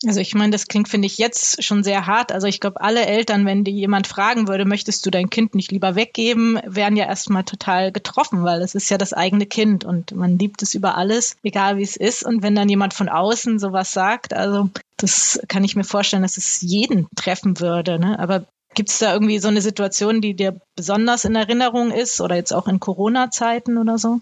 Also 0.06 0.20
ich 0.20 0.34
meine, 0.34 0.50
das 0.50 0.66
klingt, 0.66 0.88
finde 0.88 1.06
ich, 1.06 1.18
jetzt 1.18 1.64
schon 1.64 1.82
sehr 1.82 2.06
hart. 2.06 2.32
Also 2.32 2.46
ich 2.46 2.60
glaube, 2.60 2.80
alle 2.80 3.06
Eltern, 3.06 3.46
wenn 3.46 3.64
die 3.64 3.72
jemand 3.72 4.06
fragen 4.06 4.48
würde, 4.48 4.64
möchtest 4.64 5.06
du 5.06 5.10
dein 5.10 5.30
Kind 5.30 5.54
nicht 5.54 5.72
lieber 5.72 5.94
weggeben, 5.94 6.60
wären 6.66 6.96
ja 6.96 7.06
erstmal 7.06 7.44
total 7.44 7.92
getroffen, 7.92 8.44
weil 8.44 8.60
es 8.60 8.74
ist 8.74 8.90
ja 8.90 8.98
das 8.98 9.12
eigene 9.12 9.46
Kind 9.46 9.84
und 9.84 10.14
man 10.14 10.38
liebt 10.38 10.62
es 10.62 10.74
über 10.74 10.96
alles, 10.96 11.36
egal 11.42 11.78
wie 11.78 11.82
es 11.82 11.96
ist. 11.96 12.24
Und 12.24 12.42
wenn 12.42 12.54
dann 12.54 12.68
jemand 12.68 12.92
von 12.92 13.08
außen 13.08 13.58
sowas 13.58 13.92
sagt, 13.92 14.34
also 14.34 14.68
das 14.96 15.40
kann 15.48 15.64
ich 15.64 15.76
mir 15.76 15.84
vorstellen, 15.84 16.22
dass 16.22 16.36
es 16.36 16.60
jeden 16.60 17.06
treffen 17.16 17.60
würde. 17.60 17.98
Ne? 17.98 18.18
Aber 18.18 18.46
gibt 18.74 18.90
es 18.90 18.98
da 18.98 19.12
irgendwie 19.12 19.38
so 19.38 19.48
eine 19.48 19.62
Situation, 19.62 20.20
die 20.20 20.34
dir 20.34 20.60
besonders 20.76 21.24
in 21.24 21.34
Erinnerung 21.34 21.90
ist 21.90 22.20
oder 22.20 22.36
jetzt 22.36 22.52
auch 22.52 22.68
in 22.68 22.80
Corona-Zeiten 22.80 23.78
oder 23.78 23.98
so? 23.98 24.20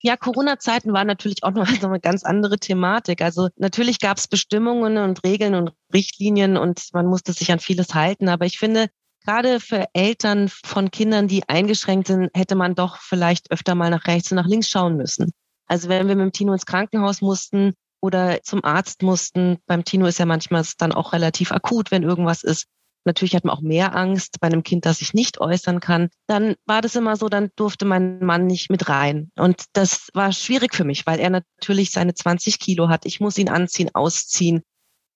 Ja, 0.00 0.16
Corona-Zeiten 0.16 0.92
waren 0.92 1.08
natürlich 1.08 1.42
auch 1.42 1.50
noch 1.50 1.66
eine 1.82 2.00
ganz 2.00 2.24
andere 2.24 2.58
Thematik. 2.58 3.22
Also 3.22 3.48
natürlich 3.56 3.98
gab 3.98 4.18
es 4.18 4.28
Bestimmungen 4.28 4.96
und 4.98 5.24
Regeln 5.24 5.54
und 5.54 5.72
Richtlinien 5.92 6.56
und 6.56 6.88
man 6.92 7.06
musste 7.06 7.32
sich 7.32 7.50
an 7.50 7.58
vieles 7.58 7.94
halten. 7.94 8.28
Aber 8.28 8.46
ich 8.46 8.58
finde, 8.58 8.88
gerade 9.24 9.60
für 9.60 9.86
Eltern 9.92 10.48
von 10.48 10.90
Kindern, 10.90 11.28
die 11.28 11.48
eingeschränkt 11.48 12.06
sind, 12.06 12.30
hätte 12.34 12.54
man 12.54 12.74
doch 12.74 12.98
vielleicht 12.98 13.50
öfter 13.50 13.74
mal 13.74 13.90
nach 13.90 14.06
rechts 14.06 14.30
und 14.30 14.36
nach 14.36 14.46
links 14.46 14.68
schauen 14.68 14.96
müssen. 14.96 15.32
Also 15.66 15.88
wenn 15.88 16.08
wir 16.08 16.16
mit 16.16 16.24
dem 16.24 16.32
Tino 16.32 16.52
ins 16.52 16.66
Krankenhaus 16.66 17.20
mussten 17.20 17.74
oder 18.00 18.42
zum 18.42 18.64
Arzt 18.64 19.02
mussten, 19.02 19.58
beim 19.66 19.84
Tino 19.84 20.06
ist 20.06 20.18
ja 20.18 20.26
manchmal 20.26 20.64
dann 20.78 20.92
auch 20.92 21.12
relativ 21.12 21.52
akut, 21.52 21.90
wenn 21.90 22.04
irgendwas 22.04 22.42
ist. 22.42 22.66
Natürlich 23.08 23.34
hat 23.34 23.44
man 23.44 23.56
auch 23.56 23.62
mehr 23.62 23.96
Angst 23.96 24.38
bei 24.38 24.48
einem 24.48 24.62
Kind, 24.62 24.84
das 24.84 24.98
sich 24.98 25.14
nicht 25.14 25.40
äußern 25.40 25.80
kann. 25.80 26.10
Dann 26.26 26.56
war 26.66 26.82
das 26.82 26.94
immer 26.94 27.16
so, 27.16 27.30
dann 27.30 27.48
durfte 27.56 27.86
mein 27.86 28.18
Mann 28.20 28.46
nicht 28.46 28.70
mit 28.70 28.90
rein. 28.90 29.30
Und 29.34 29.64
das 29.72 30.10
war 30.12 30.30
schwierig 30.30 30.74
für 30.74 30.84
mich, 30.84 31.06
weil 31.06 31.18
er 31.18 31.30
natürlich 31.30 31.90
seine 31.90 32.12
20 32.12 32.58
Kilo 32.60 32.90
hat. 32.90 33.06
Ich 33.06 33.18
muss 33.18 33.38
ihn 33.38 33.48
anziehen, 33.48 33.88
ausziehen. 33.94 34.62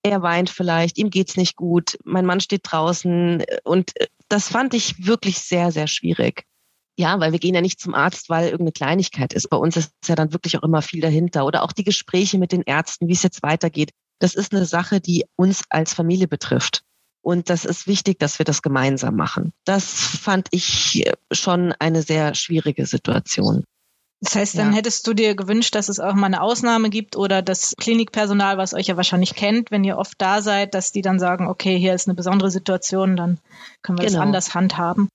Er 0.01 0.23
weint 0.23 0.49
vielleicht, 0.49 0.97
ihm 0.97 1.11
geht's 1.11 1.37
nicht 1.37 1.55
gut. 1.55 1.99
Mein 2.03 2.25
Mann 2.25 2.41
steht 2.41 2.61
draußen 2.63 3.43
und 3.63 3.91
das 4.27 4.49
fand 4.49 4.73
ich 4.73 5.05
wirklich 5.05 5.37
sehr, 5.37 5.71
sehr 5.71 5.85
schwierig. 5.85 6.45
Ja, 6.97 7.19
weil 7.19 7.31
wir 7.31 7.39
gehen 7.39 7.53
ja 7.53 7.61
nicht 7.61 7.79
zum 7.79 7.93
Arzt, 7.93 8.27
weil 8.29 8.45
irgendeine 8.45 8.71
Kleinigkeit 8.71 9.33
ist. 9.33 9.49
Bei 9.49 9.57
uns 9.57 9.77
ist 9.77 9.91
ja 10.07 10.15
dann 10.15 10.33
wirklich 10.33 10.57
auch 10.57 10.63
immer 10.63 10.81
viel 10.81 11.01
dahinter. 11.01 11.45
Oder 11.45 11.61
auch 11.61 11.71
die 11.71 11.83
Gespräche 11.83 12.39
mit 12.39 12.51
den 12.51 12.63
Ärzten, 12.63 13.07
wie 13.07 13.13
es 13.13 13.23
jetzt 13.23 13.43
weitergeht. 13.43 13.91
Das 14.17 14.33
ist 14.33 14.51
eine 14.51 14.65
Sache, 14.65 14.99
die 14.99 15.25
uns 15.35 15.61
als 15.69 15.93
Familie 15.93 16.27
betrifft. 16.27 16.83
Und 17.23 17.49
das 17.49 17.63
ist 17.63 17.87
wichtig, 17.87 18.19
dass 18.19 18.37
wir 18.37 18.43
das 18.43 18.61
gemeinsam 18.61 19.15
machen. 19.15 19.53
Das 19.63 19.85
fand 19.85 20.49
ich 20.51 21.09
schon 21.31 21.71
eine 21.79 22.01
sehr 22.01 22.35
schwierige 22.35 22.85
Situation. 22.85 23.63
Das 24.19 24.35
heißt, 24.35 24.57
dann 24.57 24.71
ja. 24.71 24.77
hättest 24.77 25.07
du 25.07 25.13
dir 25.13 25.35
gewünscht, 25.35 25.75
dass 25.75 25.89
es 25.89 25.99
auch 25.99 26.13
mal 26.13 26.27
eine 26.27 26.41
Ausnahme 26.41 26.89
gibt 26.89 27.17
oder 27.17 27.41
das 27.41 27.75
Klinikpersonal, 27.77 28.57
was 28.57 28.73
euch 28.73 28.87
ja 28.87 28.95
wahrscheinlich 28.95 29.35
kennt, 29.35 29.71
wenn 29.71 29.83
ihr 29.83 29.97
oft 29.97 30.13
da 30.17 30.41
seid, 30.41 30.73
dass 30.73 30.93
die 30.93 31.01
dann 31.01 31.19
sagen, 31.19 31.47
okay, 31.47 31.77
hier 31.77 31.93
ist 31.93 32.07
eine 32.07 32.15
besondere 32.15 32.51
Situation, 32.51 33.17
dann 33.17 33.39
können 33.81 33.97
wir 33.97 34.05
genau. 34.05 34.19
das 34.19 34.21
anders 34.21 34.53
handhaben. 34.53 35.09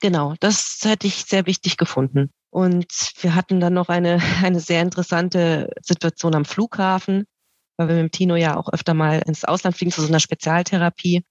Genau, 0.00 0.34
das 0.40 0.80
hätte 0.82 1.06
ich 1.06 1.24
sehr 1.24 1.46
wichtig 1.46 1.76
gefunden. 1.76 2.30
Und 2.50 3.12
wir 3.20 3.34
hatten 3.34 3.58
dann 3.58 3.74
noch 3.74 3.88
eine, 3.88 4.18
eine 4.42 4.60
sehr 4.60 4.82
interessante 4.82 5.70
Situation 5.82 6.34
am 6.34 6.44
Flughafen, 6.44 7.24
weil 7.76 7.88
wir 7.88 7.94
mit 7.96 8.04
dem 8.04 8.12
Tino 8.12 8.36
ja 8.36 8.56
auch 8.56 8.72
öfter 8.72 8.94
mal 8.94 9.22
ins 9.26 9.44
Ausland 9.44 9.76
fliegen 9.76 9.92
zu 9.92 10.00
so 10.00 10.08
einer 10.08 10.20
Spezialtherapie. 10.20 11.22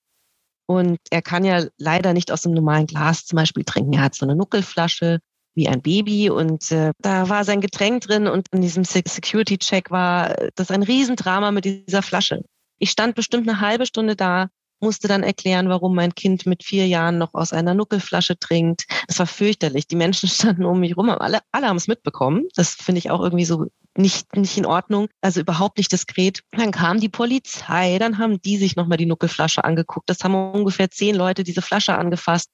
Und 0.66 0.98
er 1.10 1.22
kann 1.22 1.44
ja 1.44 1.66
leider 1.78 2.14
nicht 2.14 2.32
aus 2.32 2.46
einem 2.46 2.56
normalen 2.56 2.88
Glas 2.88 3.26
zum 3.26 3.38
Beispiel 3.38 3.64
trinken. 3.64 3.94
Er 3.94 4.04
hat 4.04 4.16
so 4.16 4.26
eine 4.26 4.36
Nuckelflasche 4.36 5.20
wie 5.56 5.68
ein 5.68 5.82
Baby 5.82 6.30
und 6.30 6.72
äh, 6.72 6.94
da 7.00 7.30
war 7.30 7.44
sein 7.44 7.62
Getränk 7.62 8.02
drin 8.02 8.28
und 8.28 8.48
in 8.52 8.62
diesem 8.62 8.84
Security-Check 8.84 9.92
war 9.92 10.36
das 10.56 10.72
ein 10.72 10.84
Riesendrama 10.84 11.52
mit 11.52 11.66
dieser 11.66 12.02
Flasche. 12.02 12.44
Ich 12.80 12.90
stand 12.90 13.16
bestimmt 13.16 13.48
eine 13.48 13.60
halbe 13.60 13.86
Stunde 13.86 14.16
da 14.16 14.48
musste 14.84 15.08
dann 15.08 15.24
erklären, 15.24 15.70
warum 15.70 15.96
mein 15.96 16.14
Kind 16.14 16.46
mit 16.46 16.64
vier 16.64 16.88
Jahren 16.88 17.18
noch 17.18 17.34
aus 17.34 17.54
einer 17.54 17.74
Nuckelflasche 17.74 18.38
trinkt. 18.38 18.86
Es 19.08 19.18
war 19.18 19.26
fürchterlich. 19.26 19.88
Die 19.88 19.96
Menschen 19.96 20.30
standen 20.30 20.66
um 20.66 20.80
mich 20.80 20.96
rum, 20.96 21.10
alle, 21.10 21.40
alle 21.52 21.68
haben 21.68 21.78
es 21.78 21.88
mitbekommen. 21.88 22.48
Das 22.56 22.76
finde 22.76 23.00
ich 23.00 23.10
auch 23.10 23.22
irgendwie 23.22 23.46
so 23.46 23.68
nicht, 23.98 24.36
nicht 24.36 24.58
in 24.58 24.66
Ordnung, 24.66 25.08
also 25.22 25.40
überhaupt 25.40 25.78
nicht 25.78 25.92
diskret. 25.92 26.42
Dann 26.52 26.72
kam 26.72 27.00
die 27.00 27.10
Polizei, 27.10 27.98
dann 28.00 28.18
haben 28.18 28.42
die 28.42 28.58
sich 28.58 28.76
nochmal 28.76 28.98
die 28.98 29.06
Nuckelflasche 29.06 29.64
angeguckt. 29.64 30.10
Das 30.10 30.24
haben 30.24 30.36
ungefähr 30.36 30.90
zehn 30.90 31.16
Leute 31.16 31.44
diese 31.44 31.62
Flasche 31.62 31.96
angefasst. 31.96 32.50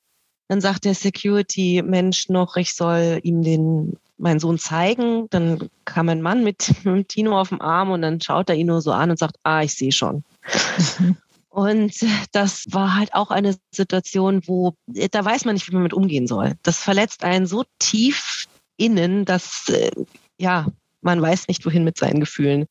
Dann 0.49 0.61
sagt 0.61 0.85
der 0.85 0.95
Security-Mensch 0.95 2.29
noch, 2.29 2.55
ich 2.57 2.73
soll 2.73 3.19
ihm 3.23 3.43
den 3.43 3.97
meinen 4.17 4.39
Sohn 4.39 4.57
zeigen. 4.57 5.27
Dann 5.29 5.69
kam 5.85 6.07
mein 6.07 6.21
Mann 6.21 6.43
mit, 6.43 6.73
mit 6.83 7.09
Tino 7.09 7.39
auf 7.39 7.49
dem 7.49 7.61
Arm 7.61 7.91
und 7.91 8.01
dann 8.01 8.19
schaut 8.21 8.49
er 8.49 8.55
ihn 8.55 8.67
nur 8.67 8.81
so 8.81 8.91
an 8.91 9.11
und 9.11 9.19
sagt, 9.19 9.37
ah, 9.43 9.61
ich 9.61 9.75
sehe 9.75 9.91
schon. 9.91 10.23
Und 11.49 11.93
das 12.31 12.65
war 12.69 12.95
halt 12.95 13.13
auch 13.13 13.31
eine 13.31 13.57
Situation, 13.71 14.43
wo 14.45 14.75
da 14.85 15.25
weiß 15.25 15.45
man 15.45 15.55
nicht, 15.55 15.67
wie 15.67 15.73
man 15.73 15.83
mit 15.83 15.93
umgehen 15.93 16.27
soll. 16.27 16.55
Das 16.63 16.77
verletzt 16.77 17.23
einen 17.23 17.47
so 17.47 17.63
tief 17.79 18.47
innen, 18.77 19.25
dass 19.25 19.67
äh, 19.69 19.91
ja 20.39 20.67
man 21.01 21.21
weiß 21.21 21.47
nicht, 21.47 21.65
wohin 21.65 21.83
mit 21.83 21.97
seinen 21.97 22.19
Gefühlen. 22.19 22.65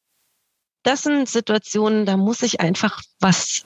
Das 0.83 1.03
sind 1.03 1.29
Situationen, 1.29 2.07
da 2.07 2.17
muss 2.17 2.39
sich 2.39 2.61
einfach 2.61 3.03
was 3.21 3.65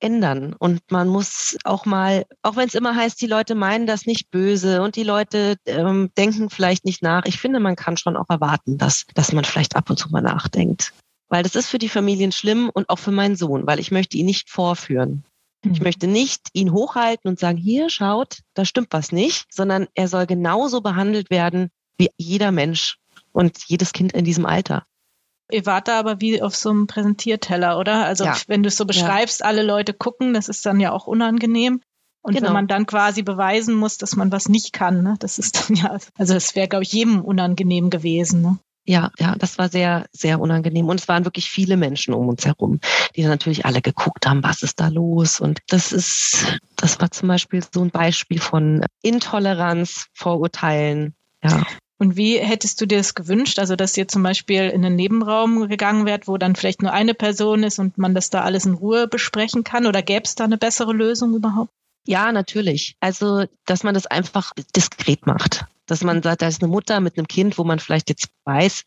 ändern. 0.00 0.54
Und 0.54 0.80
man 0.90 1.08
muss 1.08 1.56
auch 1.64 1.86
mal, 1.86 2.26
auch 2.42 2.56
wenn 2.56 2.68
es 2.68 2.74
immer 2.74 2.94
heißt, 2.94 3.20
die 3.20 3.26
Leute 3.26 3.54
meinen 3.54 3.86
das 3.86 4.06
nicht 4.06 4.30
böse 4.30 4.82
und 4.82 4.96
die 4.96 5.02
Leute 5.02 5.56
ähm, 5.66 6.10
denken 6.16 6.50
vielleicht 6.50 6.84
nicht 6.84 7.02
nach. 7.02 7.24
Ich 7.26 7.38
finde, 7.38 7.60
man 7.60 7.76
kann 7.76 7.96
schon 7.96 8.16
auch 8.16 8.28
erwarten, 8.28 8.76
dass, 8.76 9.06
dass 9.14 9.32
man 9.32 9.44
vielleicht 9.44 9.76
ab 9.76 9.88
und 9.88 9.98
zu 9.98 10.10
mal 10.10 10.20
nachdenkt. 10.20 10.92
Weil 11.34 11.42
das 11.42 11.56
ist 11.56 11.66
für 11.66 11.78
die 11.78 11.88
Familien 11.88 12.30
schlimm 12.30 12.70
und 12.72 12.88
auch 12.88 13.00
für 13.00 13.10
meinen 13.10 13.34
Sohn, 13.34 13.66
weil 13.66 13.80
ich 13.80 13.90
möchte 13.90 14.16
ihn 14.16 14.26
nicht 14.26 14.48
vorführen. 14.48 15.24
Ich 15.64 15.80
mhm. 15.80 15.82
möchte 15.82 16.06
nicht 16.06 16.46
ihn 16.52 16.70
hochhalten 16.70 17.28
und 17.28 17.40
sagen, 17.40 17.58
hier 17.58 17.90
schaut, 17.90 18.38
da 18.54 18.64
stimmt 18.64 18.86
was 18.92 19.10
nicht, 19.10 19.52
sondern 19.52 19.88
er 19.96 20.06
soll 20.06 20.26
genauso 20.26 20.80
behandelt 20.80 21.30
werden 21.30 21.70
wie 21.98 22.08
jeder 22.16 22.52
Mensch 22.52 22.98
und 23.32 23.58
jedes 23.66 23.92
Kind 23.92 24.12
in 24.12 24.24
diesem 24.24 24.46
Alter. 24.46 24.84
Ihr 25.50 25.66
wart 25.66 25.88
da 25.88 25.98
aber 25.98 26.20
wie 26.20 26.40
auf 26.40 26.54
so 26.54 26.70
einem 26.70 26.86
Präsentierteller, 26.86 27.80
oder? 27.80 28.04
Also 28.04 28.26
ja. 28.26 28.36
wenn 28.46 28.62
du 28.62 28.68
es 28.68 28.76
so 28.76 28.84
beschreibst, 28.84 29.40
ja. 29.40 29.46
alle 29.46 29.64
Leute 29.64 29.92
gucken, 29.92 30.34
das 30.34 30.48
ist 30.48 30.64
dann 30.64 30.78
ja 30.78 30.92
auch 30.92 31.08
unangenehm. 31.08 31.80
Und 32.22 32.34
genau. 32.34 32.46
wenn 32.46 32.52
man 32.52 32.68
dann 32.68 32.86
quasi 32.86 33.22
beweisen 33.22 33.74
muss, 33.74 33.98
dass 33.98 34.14
man 34.14 34.30
was 34.30 34.48
nicht 34.48 34.72
kann, 34.72 35.02
ne, 35.02 35.16
das 35.18 35.40
ist 35.40 35.68
dann 35.68 35.76
ja, 35.76 35.98
also 36.16 36.34
es 36.34 36.54
wäre, 36.54 36.68
glaube 36.68 36.84
ich, 36.84 36.92
jedem 36.92 37.24
unangenehm 37.24 37.90
gewesen. 37.90 38.40
Ne? 38.40 38.58
Ja, 38.86 39.10
ja, 39.18 39.34
das 39.38 39.56
war 39.56 39.70
sehr, 39.70 40.06
sehr 40.12 40.40
unangenehm. 40.40 40.88
Und 40.88 41.00
es 41.00 41.08
waren 41.08 41.24
wirklich 41.24 41.50
viele 41.50 41.76
Menschen 41.76 42.12
um 42.12 42.28
uns 42.28 42.44
herum, 42.44 42.80
die 43.16 43.22
dann 43.22 43.30
natürlich 43.30 43.64
alle 43.64 43.80
geguckt 43.80 44.26
haben, 44.26 44.42
was 44.42 44.62
ist 44.62 44.78
da 44.78 44.88
los? 44.88 45.40
Und 45.40 45.60
das 45.68 45.92
ist, 45.92 46.58
das 46.76 47.00
war 47.00 47.10
zum 47.10 47.28
Beispiel 47.28 47.64
so 47.72 47.82
ein 47.82 47.90
Beispiel 47.90 48.40
von 48.40 48.84
Intoleranz, 49.02 50.08
Vorurteilen. 50.12 51.14
Ja. 51.42 51.66
Und 51.98 52.16
wie 52.16 52.38
hättest 52.38 52.80
du 52.80 52.86
dir 52.86 52.98
das 52.98 53.14
gewünscht? 53.14 53.58
Also, 53.58 53.76
dass 53.76 53.96
ihr 53.96 54.06
zum 54.08 54.22
Beispiel 54.22 54.68
in 54.68 54.84
einen 54.84 54.96
Nebenraum 54.96 55.68
gegangen 55.68 56.04
wärt, 56.04 56.28
wo 56.28 56.36
dann 56.36 56.54
vielleicht 56.54 56.82
nur 56.82 56.92
eine 56.92 57.14
Person 57.14 57.62
ist 57.62 57.78
und 57.78 57.96
man 57.96 58.14
das 58.14 58.28
da 58.28 58.42
alles 58.42 58.66
in 58.66 58.74
Ruhe 58.74 59.08
besprechen 59.08 59.64
kann? 59.64 59.86
Oder 59.86 60.02
gäbe 60.02 60.24
es 60.24 60.34
da 60.34 60.44
eine 60.44 60.58
bessere 60.58 60.92
Lösung 60.92 61.34
überhaupt? 61.34 61.70
Ja, 62.06 62.32
natürlich. 62.32 62.96
Also, 63.00 63.44
dass 63.64 63.82
man 63.82 63.94
das 63.94 64.06
einfach 64.06 64.52
diskret 64.76 65.26
macht 65.26 65.64
dass 65.86 66.02
man 66.02 66.22
sagt, 66.22 66.42
da 66.42 66.48
ist 66.48 66.62
eine 66.62 66.70
Mutter 66.70 67.00
mit 67.00 67.18
einem 67.18 67.28
Kind, 67.28 67.58
wo 67.58 67.64
man 67.64 67.78
vielleicht 67.78 68.08
jetzt 68.08 68.28
weiß, 68.44 68.84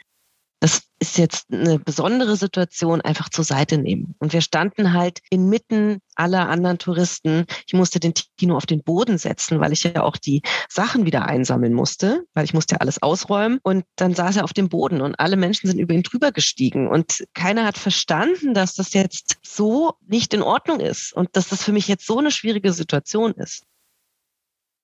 das 0.60 0.82
ist 1.00 1.20
jetzt 1.20 1.46
eine 1.52 1.78
besondere 1.78 2.36
Situation, 2.36 3.02
einfach 3.02 3.30
zur 3.30 3.44
Seite 3.44 3.78
nehmen. 3.78 4.16
Und 4.18 4.34
wir 4.34 4.42
standen 4.42 4.94
halt 4.94 5.22
inmitten 5.30 6.00
aller 6.16 6.50
anderen 6.50 6.80
Touristen. 6.80 7.46
Ich 7.68 7.74
musste 7.74 8.00
den 8.00 8.16
Tino 8.38 8.58
auf 8.58 8.66
den 8.66 8.82
Boden 8.82 9.20
setzen, 9.20 9.60
weil 9.60 9.72
ich 9.72 9.84
ja 9.84 10.02
auch 10.02 10.18
die 10.18 10.42
Sachen 10.68 11.06
wieder 11.06 11.28
einsammeln 11.28 11.74
musste, 11.74 12.26
weil 12.34 12.46
ich 12.46 12.56
musste 12.56 12.76
ja 12.76 12.82
alles 12.82 13.04
ausräumen. 13.04 13.60
Und 13.62 13.86
dann 13.98 14.16
saß 14.16 14.38
er 14.38 14.44
auf 14.44 14.54
dem 14.54 14.70
Boden 14.70 15.02
und 15.02 15.20
alle 15.20 15.38
Menschen 15.38 15.68
sind 15.68 15.78
über 15.78 15.94
ihn 15.94 16.02
drüber 16.02 16.32
gestiegen. 16.32 16.88
Und 16.88 17.24
keiner 17.36 17.66
hat 17.66 17.78
verstanden, 17.78 18.56
dass 18.56 18.74
das 18.74 18.94
jetzt 18.94 19.38
so 19.44 19.94
nicht 20.08 20.34
in 20.34 20.42
Ordnung 20.42 20.80
ist 20.80 21.14
und 21.14 21.30
dass 21.36 21.50
das 21.50 21.64
für 21.64 21.72
mich 21.72 21.88
jetzt 21.88 22.08
so 22.08 22.18
eine 22.18 22.32
schwierige 22.32 22.74
Situation 22.74 23.34
ist. 23.34 23.64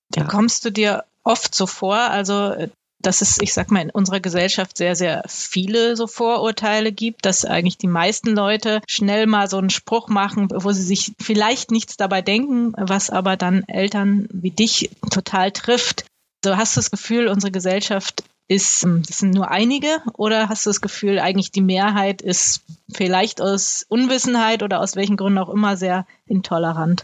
Da 0.10 0.26
kommst 0.26 0.64
du 0.66 0.70
dir 0.70 1.06
oft 1.24 1.56
so 1.56 1.66
vor. 1.66 1.96
Also 1.96 2.52
äh, 2.52 2.70
dass 3.04 3.22
es, 3.22 3.38
ich 3.42 3.54
sag 3.54 3.70
mal, 3.70 3.82
in 3.82 3.90
unserer 3.90 4.22
Gesellschaft 4.22 4.78
sehr, 4.78 4.96
sehr 4.96 5.24
viele 5.28 5.96
so 5.96 6.08
Vorurteile 6.08 6.92
gibt, 6.92 7.26
dass 7.26 7.46
eigentlich 7.46 7.78
die 7.78 7.88
meisten 7.88 8.30
Leute 8.30 8.82
schnell 8.88 9.28
mal 9.28 9.50
so 9.50 9.58
einen 9.58 9.70
Spruch 9.70 10.08
machen, 10.08 10.48
wo 10.52 10.72
sie 10.72 10.82
sich 10.82 11.12
vielleicht 11.20 11.70
nichts 11.70 11.98
dabei 11.98 12.22
denken, 12.22 12.74
was 12.78 13.10
aber 13.10 13.36
dann 13.36 13.64
Eltern 13.68 14.28
wie 14.32 14.52
dich 14.52 14.90
total 15.12 15.52
trifft. 15.52 16.06
So 16.44 16.56
hast 16.58 16.76
du 16.76 16.80
das 16.80 16.92
Gefühl, 16.92 17.28
unsere 17.28 17.52
Gesellschaft 17.52 18.24
ist, 18.48 18.84
ähm, 18.84 19.04
das 19.06 19.18
sind 19.18 19.34
nur 19.34 19.52
einige 19.52 20.02
oder 20.14 20.50
hast 20.50 20.66
du 20.66 20.70
das 20.70 20.82
Gefühl, 20.82 21.20
eigentlich 21.20 21.52
die 21.52 21.62
Mehrheit 21.62 22.22
ist 22.22 22.62
vielleicht 22.92 23.42
aus 23.42 23.86
Unwissenheit 23.88 24.64
oder 24.64 24.80
aus 24.82 24.96
welchen 24.96 25.18
Gründen 25.18 25.40
auch 25.40 25.50
immer 25.50 25.78
sehr 25.78 26.06
intolerant? 26.26 27.04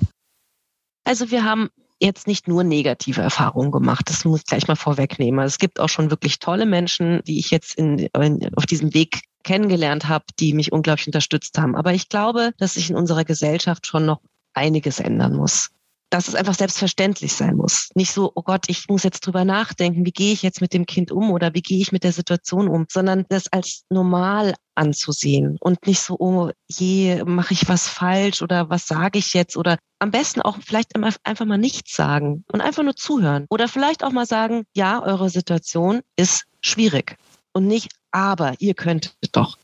Also 1.06 1.32
wir 1.32 1.44
haben 1.44 1.70
jetzt 2.00 2.28
nicht 2.28 2.48
nur 2.48 2.64
negative 2.64 3.22
Erfahrungen 3.22 3.72
gemacht. 3.72 4.10
Das 4.10 4.26
muss 4.26 4.40
ich 4.40 4.46
gleich 4.46 4.68
mal 4.68 4.76
vorwegnehmen. 4.76 5.40
Also 5.40 5.54
es 5.54 5.58
gibt 5.58 5.80
auch 5.80 5.90
schon 5.90 6.12
wirklich 6.12 6.40
tolle 6.40 6.66
Menschen, 6.66 7.22
die 7.26 7.40
ich 7.40 7.52
jetzt 7.52 7.76
in, 7.76 8.00
in, 8.00 8.50
auf 8.56 8.66
diesem 8.66 8.94
Weg 8.94 9.24
kennengelernt 9.44 10.08
habe, 10.08 10.26
die 10.40 10.54
mich 10.54 10.72
unglaublich 10.72 11.08
unterstützt 11.08 11.58
haben. 11.58 11.76
Aber 11.76 11.94
ich 11.94 12.10
glaube, 12.10 12.52
dass 12.58 12.74
sich 12.76 12.90
in 12.90 12.96
unserer 12.96 13.26
Gesellschaft 13.26 13.88
schon 13.88 14.06
noch 14.06 14.22
einiges 14.54 15.00
ändern 15.00 15.36
muss 15.36 15.72
dass 16.10 16.28
es 16.28 16.36
einfach 16.36 16.56
selbstverständlich 16.56 17.34
sein 17.34 17.56
muss. 17.56 17.90
Nicht 17.94 18.12
so, 18.12 18.32
oh 18.34 18.42
Gott, 18.42 18.66
ich 18.68 18.88
muss 18.90 19.04
jetzt 19.04 19.22
drüber 19.22 19.46
nachdenken, 19.46 20.06
wie 20.06 20.12
gehe 20.12 20.34
ich 20.34 20.42
jetzt 20.42 20.62
mit 20.62 20.74
dem 20.74 20.86
Kind 20.86 21.12
um 21.12 21.32
oder 21.32 21.54
wie 21.54 21.62
gehe 21.62 21.80
ich 21.80 21.92
mit 21.92 22.04
der 22.04 22.14
Situation 22.14 22.68
um, 22.68 22.86
sondern 22.90 23.26
das 23.30 23.52
als 23.52 23.84
normal 23.90 24.56
anzusehen 24.76 25.58
und 25.60 25.86
nicht 25.86 26.00
so, 26.00 26.16
oh 26.20 26.52
je, 26.68 27.24
mache 27.26 27.54
ich 27.54 27.68
was 27.68 27.88
falsch 27.88 28.42
oder 28.42 28.70
was 28.70 28.88
sage 28.88 29.20
ich 29.20 29.34
jetzt 29.34 29.58
oder 29.58 29.78
am 30.00 30.12
besten 30.12 30.42
auch 30.42 30.58
vielleicht 30.66 30.96
einfach 30.96 31.46
mal 31.46 31.58
nichts 31.58 31.96
sagen 31.96 32.44
und 32.52 32.62
einfach 32.62 32.84
nur 32.84 32.96
zuhören 32.96 33.46
oder 33.50 33.68
vielleicht 33.68 34.04
auch 34.04 34.12
mal 34.12 34.26
sagen, 34.26 34.64
ja, 34.74 35.04
eure 35.04 35.30
Situation 35.30 36.02
ist 36.16 36.46
schwierig 36.62 37.18
und 37.54 37.68
nicht, 37.68 37.90
aber 38.12 38.56
ihr 38.60 38.74
könntet 38.74 39.14
doch. 39.34 39.58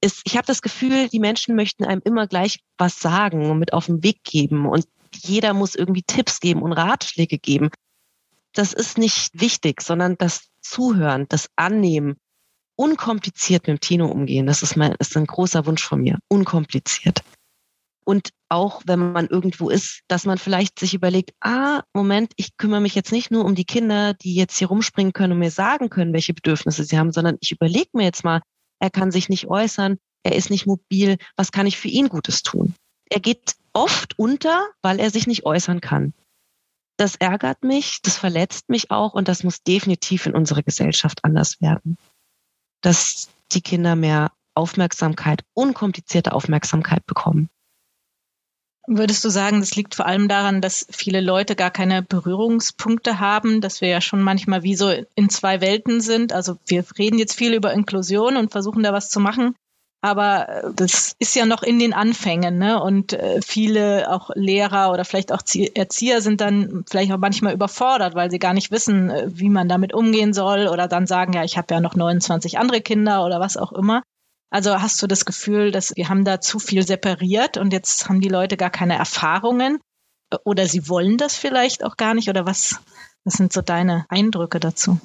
ich 0.00 0.36
habe 0.36 0.46
das 0.46 0.62
Gefühl, 0.62 1.08
die 1.08 1.20
Menschen 1.20 1.56
möchten 1.56 1.84
einem 1.84 2.00
immer 2.04 2.26
gleich 2.26 2.60
was 2.78 3.00
sagen 3.00 3.50
und 3.50 3.58
mit 3.58 3.72
auf 3.72 3.86
den 3.86 4.02
Weg 4.02 4.22
geben 4.24 4.66
und 4.66 4.86
jeder 5.16 5.54
muss 5.54 5.74
irgendwie 5.74 6.02
Tipps 6.02 6.40
geben 6.40 6.62
und 6.62 6.72
Ratschläge 6.72 7.38
geben. 7.38 7.70
Das 8.52 8.72
ist 8.72 8.98
nicht 8.98 9.30
wichtig, 9.40 9.80
sondern 9.80 10.16
das 10.18 10.48
Zuhören, 10.60 11.26
das 11.28 11.48
Annehmen, 11.56 12.16
unkompliziert 12.76 13.66
mit 13.66 13.78
dem 13.78 13.80
Tino 13.80 14.06
umgehen. 14.06 14.46
Das 14.46 14.62
ist, 14.62 14.76
mein, 14.76 14.94
ist 14.98 15.16
ein 15.16 15.26
großer 15.26 15.66
Wunsch 15.66 15.84
von 15.84 16.02
mir. 16.02 16.18
Unkompliziert. 16.28 17.22
Und 18.04 18.30
auch 18.48 18.82
wenn 18.86 19.12
man 19.12 19.28
irgendwo 19.28 19.70
ist, 19.70 20.00
dass 20.08 20.26
man 20.26 20.38
vielleicht 20.38 20.78
sich 20.78 20.92
überlegt, 20.92 21.30
ah, 21.40 21.82
Moment, 21.94 22.32
ich 22.36 22.56
kümmere 22.56 22.80
mich 22.80 22.94
jetzt 22.94 23.12
nicht 23.12 23.30
nur 23.30 23.44
um 23.44 23.54
die 23.54 23.64
Kinder, 23.64 24.14
die 24.14 24.34
jetzt 24.34 24.58
hier 24.58 24.68
rumspringen 24.68 25.12
können 25.12 25.34
und 25.34 25.38
mir 25.38 25.52
sagen 25.52 25.88
können, 25.88 26.12
welche 26.12 26.34
Bedürfnisse 26.34 26.84
sie 26.84 26.98
haben, 26.98 27.12
sondern 27.12 27.36
ich 27.40 27.52
überlege 27.52 27.90
mir 27.92 28.04
jetzt 28.04 28.24
mal, 28.24 28.42
er 28.80 28.90
kann 28.90 29.12
sich 29.12 29.28
nicht 29.28 29.46
äußern, 29.46 29.98
er 30.24 30.34
ist 30.34 30.50
nicht 30.50 30.66
mobil, 30.66 31.16
was 31.36 31.52
kann 31.52 31.66
ich 31.66 31.78
für 31.78 31.88
ihn 31.88 32.08
Gutes 32.08 32.42
tun? 32.42 32.74
Er 33.08 33.20
geht 33.20 33.54
oft 33.72 34.18
unter, 34.18 34.68
weil 34.82 35.00
er 35.00 35.10
sich 35.10 35.26
nicht 35.26 35.44
äußern 35.44 35.80
kann. 35.80 36.14
Das 36.96 37.16
ärgert 37.16 37.64
mich, 37.64 38.00
das 38.02 38.16
verletzt 38.16 38.68
mich 38.68 38.90
auch 38.90 39.14
und 39.14 39.28
das 39.28 39.44
muss 39.44 39.62
definitiv 39.62 40.26
in 40.26 40.34
unserer 40.34 40.62
Gesellschaft 40.62 41.24
anders 41.24 41.60
werden. 41.60 41.96
Dass 42.82 43.28
die 43.52 43.62
Kinder 43.62 43.96
mehr 43.96 44.32
Aufmerksamkeit, 44.54 45.44
unkomplizierte 45.54 46.32
Aufmerksamkeit 46.32 47.06
bekommen. 47.06 47.48
Würdest 48.86 49.24
du 49.24 49.28
sagen, 49.28 49.60
das 49.60 49.76
liegt 49.76 49.94
vor 49.94 50.06
allem 50.06 50.26
daran, 50.26 50.60
dass 50.60 50.86
viele 50.90 51.20
Leute 51.20 51.54
gar 51.54 51.70
keine 51.70 52.02
Berührungspunkte 52.02 53.20
haben, 53.20 53.60
dass 53.60 53.80
wir 53.80 53.88
ja 53.88 54.00
schon 54.00 54.20
manchmal 54.20 54.64
wie 54.64 54.74
so 54.74 54.90
in 55.14 55.30
zwei 55.30 55.60
Welten 55.60 56.00
sind? 56.00 56.32
Also 56.32 56.58
wir 56.66 56.84
reden 56.98 57.16
jetzt 57.18 57.34
viel 57.34 57.54
über 57.54 57.72
Inklusion 57.72 58.36
und 58.36 58.50
versuchen 58.50 58.82
da 58.82 58.92
was 58.92 59.08
zu 59.08 59.20
machen, 59.20 59.54
aber 60.02 60.48
äh, 60.48 60.62
das 60.74 61.14
ist 61.18 61.34
ja 61.34 61.46
noch 61.46 61.62
in 61.62 61.78
den 61.78 61.94
Anfängen, 61.94 62.58
ne? 62.58 62.82
Und 62.82 63.14
äh, 63.14 63.40
viele 63.40 64.12
auch 64.12 64.30
Lehrer 64.34 64.90
oder 64.90 65.04
vielleicht 65.04 65.32
auch 65.32 65.42
Erzieher 65.74 66.20
sind 66.20 66.40
dann 66.40 66.84
vielleicht 66.90 67.12
auch 67.12 67.18
manchmal 67.18 67.54
überfordert, 67.54 68.14
weil 68.14 68.30
sie 68.30 68.40
gar 68.40 68.52
nicht 68.52 68.70
wissen, 68.70 69.10
äh, 69.10 69.28
wie 69.28 69.48
man 69.48 69.68
damit 69.68 69.94
umgehen 69.94 70.34
soll 70.34 70.66
oder 70.66 70.88
dann 70.88 71.06
sagen, 71.06 71.32
ja, 71.32 71.44
ich 71.44 71.56
habe 71.56 71.72
ja 71.72 71.80
noch 71.80 71.94
29 71.94 72.58
andere 72.58 72.80
Kinder 72.80 73.24
oder 73.24 73.40
was 73.40 73.56
auch 73.56 73.72
immer. 73.72 74.02
Also 74.50 74.82
hast 74.82 75.00
du 75.00 75.06
das 75.06 75.24
Gefühl, 75.24 75.70
dass 75.70 75.96
wir 75.96 76.08
haben 76.08 76.24
da 76.26 76.40
zu 76.40 76.58
viel 76.58 76.86
separiert 76.86 77.56
und 77.56 77.72
jetzt 77.72 78.08
haben 78.08 78.20
die 78.20 78.28
Leute 78.28 78.56
gar 78.56 78.70
keine 78.70 78.96
Erfahrungen 78.96 79.78
oder 80.44 80.66
sie 80.66 80.88
wollen 80.88 81.16
das 81.16 81.36
vielleicht 81.36 81.84
auch 81.84 81.96
gar 81.96 82.14
nicht 82.14 82.28
oder 82.28 82.44
was, 82.44 82.80
was 83.24 83.34
sind 83.34 83.52
so 83.52 83.62
deine 83.62 84.04
Eindrücke 84.08 84.60
dazu? 84.60 84.98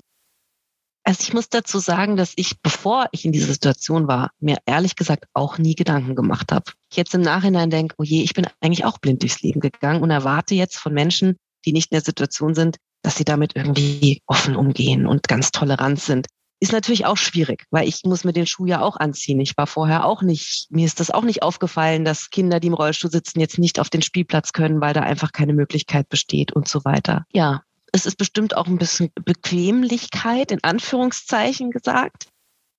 Also 1.08 1.22
ich 1.22 1.34
muss 1.34 1.48
dazu 1.48 1.80
sagen, 1.80 2.18
dass 2.18 2.34
ich, 2.36 2.60
bevor 2.62 3.08
ich 3.14 3.24
in 3.24 3.32
dieser 3.32 3.48
Situation 3.48 4.10
war, 4.10 4.32
mir 4.42 4.58
ehrlich 4.66 4.98
gesagt 4.98 5.24
auch 5.34 5.58
nie 5.58 5.74
Gedanken 5.74 6.16
gemacht 6.16 6.52
habe. 6.52 6.74
Ich 6.92 6.98
jetzt 6.98 7.16
im 7.16 7.22
Nachhinein 7.22 7.70
denke, 7.70 7.96
oh 7.98 8.04
je, 8.04 8.24
ich 8.24 8.34
bin 8.34 8.46
eigentlich 8.60 8.84
auch 8.84 8.98
blind 8.98 9.22
durchs 9.22 9.42
Leben 9.42 9.62
gegangen 9.62 10.04
und 10.04 10.12
erwarte 10.12 10.54
jetzt 10.54 10.76
von 10.76 10.94
Menschen, 10.94 11.38
die 11.64 11.72
nicht 11.72 11.94
in 11.94 11.96
der 11.96 12.04
Situation 12.04 12.56
sind, 12.56 12.76
dass 13.04 13.16
sie 13.16 13.24
damit 13.24 13.56
irgendwie 13.56 14.22
offen 14.26 14.58
umgehen 14.58 15.08
und 15.08 15.30
ganz 15.30 15.52
tolerant 15.52 16.02
sind 16.02 16.28
ist 16.60 16.72
natürlich 16.72 17.06
auch 17.06 17.18
schwierig, 17.18 17.66
weil 17.70 17.88
ich 17.88 18.02
muss 18.04 18.24
mir 18.24 18.34
den 18.34 18.48
Schuh 18.48 18.66
ja 18.66 18.82
auch 18.82 18.98
anziehen. 18.98 19.40
Ich 19.40 19.56
war 19.58 19.68
vorher 19.68 20.06
auch 20.06 20.24
nicht, 20.24 20.68
mir 20.72 20.86
ist 20.86 21.00
das 21.00 21.12
auch 21.12 21.24
nicht 21.24 21.44
aufgefallen, 21.44 22.04
dass 22.04 22.32
Kinder, 22.32 22.60
die 22.60 22.68
im 22.68 22.74
Rollstuhl 22.74 23.12
sitzen, 23.12 23.40
jetzt 23.40 23.60
nicht 23.60 23.80
auf 23.80 23.92
den 23.92 24.02
Spielplatz 24.02 24.54
können, 24.54 24.82
weil 24.82 24.94
da 24.94 25.02
einfach 25.02 25.32
keine 25.32 25.54
Möglichkeit 25.54 26.10
besteht 26.10 26.52
und 26.54 26.68
so 26.68 26.84
weiter. 26.84 27.26
Ja, 27.32 27.62
es 27.98 28.06
ist 28.06 28.18
bestimmt 28.18 28.56
auch 28.56 28.68
ein 28.68 28.77
bisschen 28.77 29.12
Bequemlichkeit 29.25 30.51
in 30.51 30.63
Anführungszeichen 30.63 31.72
gesagt. 31.72 32.27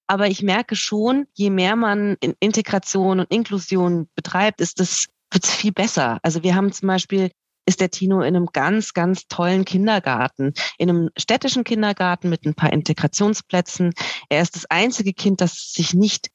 Aber 0.06 0.28
ich 0.28 0.42
merke 0.42 0.76
schon, 0.76 1.26
je 1.34 1.50
mehr 1.50 1.76
man 1.76 2.16
in 2.20 2.34
Integration 2.40 3.20
und 3.20 3.30
Inklusion 3.30 4.08
betreibt, 4.14 4.60
ist 4.60 4.80
es, 4.80 5.08
wird 5.30 5.44
es 5.44 5.54
viel 5.54 5.72
besser. 5.72 6.18
Also 6.22 6.42
wir 6.42 6.54
haben 6.54 6.72
zum 6.72 6.86
Beispiel 6.86 7.30
ist 7.66 7.82
der 7.82 7.90
Tino 7.90 8.20
in 8.20 8.34
einem 8.34 8.46
ganz, 8.46 8.94
ganz 8.94 9.26
tollen 9.28 9.66
Kindergarten, 9.66 10.54
in 10.78 10.88
einem 10.88 11.10
städtischen 11.18 11.64
Kindergarten 11.64 12.30
mit 12.30 12.46
ein 12.46 12.54
paar 12.54 12.72
Integrationsplätzen. 12.72 13.92
Er 14.30 14.40
ist 14.40 14.56
das 14.56 14.64
einzige 14.70 15.12
Kind, 15.12 15.42
das 15.42 15.72
sich 15.74 15.92
nicht 15.92 16.30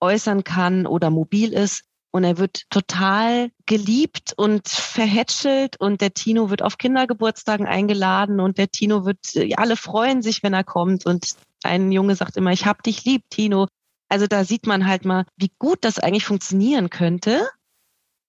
äußern 0.00 0.44
kann 0.44 0.86
oder 0.86 1.10
mobil 1.10 1.52
ist. 1.52 1.84
Und 2.10 2.24
er 2.24 2.38
wird 2.38 2.62
total 2.70 3.50
geliebt 3.66 4.32
und 4.36 4.66
verhätschelt 4.68 5.78
und 5.78 6.00
der 6.00 6.14
Tino 6.14 6.48
wird 6.48 6.62
auf 6.62 6.78
Kindergeburtstagen 6.78 7.66
eingeladen 7.66 8.40
und 8.40 8.56
der 8.56 8.70
Tino 8.70 9.04
wird, 9.04 9.18
alle 9.56 9.76
freuen 9.76 10.22
sich, 10.22 10.42
wenn 10.42 10.54
er 10.54 10.64
kommt 10.64 11.04
und 11.04 11.36
ein 11.62 11.92
Junge 11.92 12.16
sagt 12.16 12.36
immer, 12.36 12.52
ich 12.52 12.66
hab 12.66 12.82
dich 12.82 13.04
lieb, 13.04 13.24
Tino. 13.30 13.66
Also 14.08 14.26
da 14.26 14.44
sieht 14.44 14.66
man 14.66 14.86
halt 14.86 15.04
mal, 15.04 15.26
wie 15.36 15.52
gut 15.58 15.78
das 15.82 15.98
eigentlich 15.98 16.24
funktionieren 16.24 16.88
könnte 16.88 17.46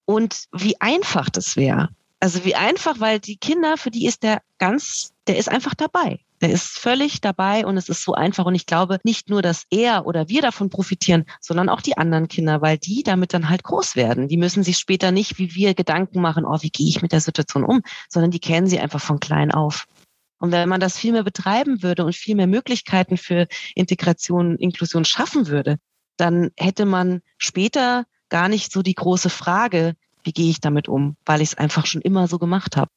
und 0.06 0.46
wie 0.52 0.80
einfach 0.82 1.30
das 1.30 1.56
wäre. 1.56 1.90
Also 2.20 2.44
wie 2.44 2.56
einfach, 2.56 3.00
weil 3.00 3.20
die 3.20 3.38
Kinder, 3.38 3.78
für 3.78 3.92
die 3.92 4.06
ist 4.06 4.24
der 4.24 4.42
ganz, 4.58 5.14
der 5.28 5.38
ist 5.38 5.48
einfach 5.48 5.74
dabei. 5.74 6.20
Der 6.42 6.52
ist 6.52 6.78
völlig 6.78 7.22
dabei 7.22 7.66
und 7.66 7.76
es 7.78 7.90
ist 7.90 8.04
so 8.04 8.14
einfach. 8.14 8.46
Und 8.46 8.56
ich 8.56 8.66
glaube 8.66 9.00
nicht 9.04 9.30
nur, 9.30 9.42
dass 9.42 9.66
er 9.70 10.06
oder 10.06 10.30
wir 10.30 10.42
davon 10.42 10.70
profitieren, 10.70 11.26
sondern 11.42 11.70
auch 11.70 11.82
die 11.82 11.98
anderen 11.98 12.28
Kinder, 12.28 12.62
weil 12.62 12.78
die 12.78 13.04
damit 13.04 13.34
dann 13.34 13.50
halt 13.50 13.64
groß 13.64 13.96
werden. 13.96 14.28
Die 14.28 14.38
müssen 14.38 14.64
sich 14.64 14.78
später 14.78 15.12
nicht 15.12 15.38
wie 15.38 15.54
wir 15.56 15.74
Gedanken 15.74 16.22
machen, 16.22 16.46
oh, 16.46 16.58
wie 16.62 16.70
gehe 16.70 16.88
ich 16.88 17.02
mit 17.02 17.12
der 17.12 17.22
Situation 17.22 17.64
um, 17.64 17.82
sondern 18.08 18.32
die 18.32 18.40
kennen 18.40 18.68
sie 18.68 18.80
einfach 18.80 19.02
von 19.02 19.20
klein 19.20 19.52
auf. 19.52 19.86
Und 20.40 20.52
wenn 20.52 20.70
man 20.70 20.80
das 20.80 20.98
viel 20.98 21.12
mehr 21.12 21.24
betreiben 21.24 21.84
würde 21.84 22.06
und 22.06 22.16
viel 22.16 22.36
mehr 22.36 22.48
Möglichkeiten 22.48 23.18
für 23.18 23.48
Integration, 23.76 24.56
Inklusion 24.56 25.04
schaffen 25.04 25.48
würde, 25.48 25.78
dann 26.16 26.52
hätte 26.58 26.86
man 26.86 27.22
später 27.38 28.06
gar 28.30 28.48
nicht 28.48 28.72
so 28.72 28.82
die 28.82 28.96
große 28.96 29.30
Frage, 29.30 29.96
wie 30.24 30.32
gehe 30.32 30.50
ich 30.50 30.62
damit 30.62 30.88
um, 30.88 31.18
weil 31.26 31.42
ich 31.42 31.50
es 31.50 31.58
einfach 31.58 31.86
schon 31.86 32.02
immer 32.02 32.28
so 32.28 32.40
gemacht 32.40 32.78
habe. 32.78 32.92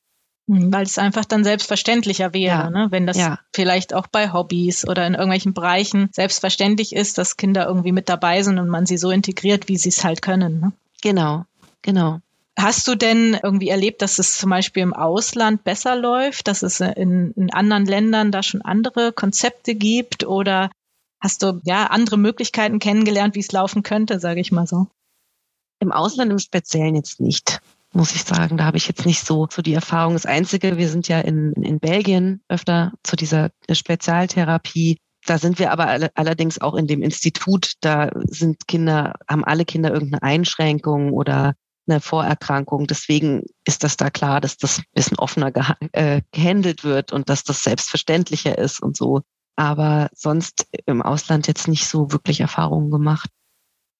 Hm, 0.48 0.72
weil 0.72 0.84
es 0.84 0.98
einfach 0.98 1.24
dann 1.24 1.44
selbstverständlicher 1.44 2.34
wäre, 2.34 2.64
ja. 2.64 2.70
ne? 2.70 2.86
wenn 2.90 3.06
das 3.06 3.16
ja. 3.16 3.38
vielleicht 3.54 3.94
auch 3.94 4.08
bei 4.08 4.32
Hobbys 4.32 4.86
oder 4.88 5.06
in 5.06 5.14
irgendwelchen 5.14 5.54
Bereichen 5.54 6.08
selbstverständlich 6.12 6.94
ist, 6.94 7.18
dass 7.18 7.36
Kinder 7.36 7.66
irgendwie 7.66 7.92
mit 7.92 8.08
dabei 8.08 8.42
sind 8.42 8.58
und 8.58 8.68
man 8.68 8.86
sie 8.86 8.98
so 8.98 9.10
integriert, 9.10 9.68
wie 9.68 9.76
sie 9.76 9.90
es 9.90 10.02
halt 10.02 10.20
können. 10.20 10.60
Ne? 10.60 10.72
Genau, 11.02 11.44
genau. 11.82 12.20
Hast 12.58 12.86
du 12.86 12.96
denn 12.96 13.38
irgendwie 13.40 13.68
erlebt, 13.68 14.02
dass 14.02 14.18
es 14.18 14.36
zum 14.36 14.50
Beispiel 14.50 14.82
im 14.82 14.92
Ausland 14.92 15.64
besser 15.64 15.96
läuft, 15.96 16.48
dass 16.48 16.62
es 16.62 16.80
in, 16.80 17.32
in 17.32 17.52
anderen 17.52 17.86
Ländern 17.86 18.30
da 18.30 18.42
schon 18.42 18.62
andere 18.62 19.12
Konzepte 19.12 19.74
gibt 19.74 20.24
oder 20.24 20.70
hast 21.20 21.42
du 21.42 21.60
ja 21.64 21.86
andere 21.86 22.18
Möglichkeiten 22.18 22.78
kennengelernt, 22.78 23.36
wie 23.36 23.40
es 23.40 23.52
laufen 23.52 23.82
könnte, 23.82 24.18
sage 24.18 24.40
ich 24.40 24.52
mal 24.52 24.66
so? 24.66 24.88
Im 25.78 25.92
Ausland 25.92 26.30
im 26.30 26.38
Speziellen 26.38 26.94
jetzt 26.94 27.20
nicht, 27.20 27.60
muss 27.94 28.14
ich 28.14 28.24
sagen. 28.24 28.56
Da 28.56 28.64
habe 28.64 28.76
ich 28.76 28.88
jetzt 28.88 29.06
nicht 29.06 29.24
so, 29.24 29.46
so 29.50 29.62
die 29.62 29.74
Erfahrung. 29.74 30.14
Das 30.14 30.26
Einzige, 30.26 30.76
wir 30.76 30.88
sind 30.88 31.08
ja 31.08 31.20
in, 31.20 31.52
in 31.54 31.78
Belgien 31.78 32.42
öfter 32.48 32.92
zu 33.02 33.16
dieser 33.16 33.50
Spezialtherapie. 33.70 34.98
Da 35.26 35.38
sind 35.38 35.58
wir 35.58 35.70
aber 35.70 35.86
alle, 35.86 36.10
allerdings 36.14 36.60
auch 36.60 36.74
in 36.74 36.86
dem 36.86 37.02
Institut. 37.02 37.74
Da 37.80 38.10
sind 38.24 38.66
Kinder, 38.66 39.14
haben 39.28 39.44
alle 39.44 39.64
Kinder 39.64 39.92
irgendeine 39.92 40.22
Einschränkung 40.22 41.12
oder 41.12 41.54
eine 41.86 42.00
Vorerkrankung. 42.00 42.86
Deswegen 42.86 43.42
ist 43.64 43.84
das 43.84 43.96
da 43.96 44.10
klar, 44.10 44.40
dass 44.40 44.56
das 44.56 44.78
ein 44.78 44.84
bisschen 44.94 45.18
offener 45.18 45.52
geha 45.52 45.76
äh, 45.92 46.22
gehandelt 46.32 46.84
wird 46.84 47.12
und 47.12 47.28
dass 47.28 47.44
das 47.44 47.62
selbstverständlicher 47.62 48.58
ist 48.58 48.82
und 48.82 48.96
so. 48.96 49.22
Aber 49.56 50.08
sonst 50.14 50.66
im 50.86 51.02
Ausland 51.02 51.46
jetzt 51.46 51.68
nicht 51.68 51.86
so 51.86 52.10
wirklich 52.12 52.40
Erfahrungen 52.40 52.90
gemacht. 52.90 53.28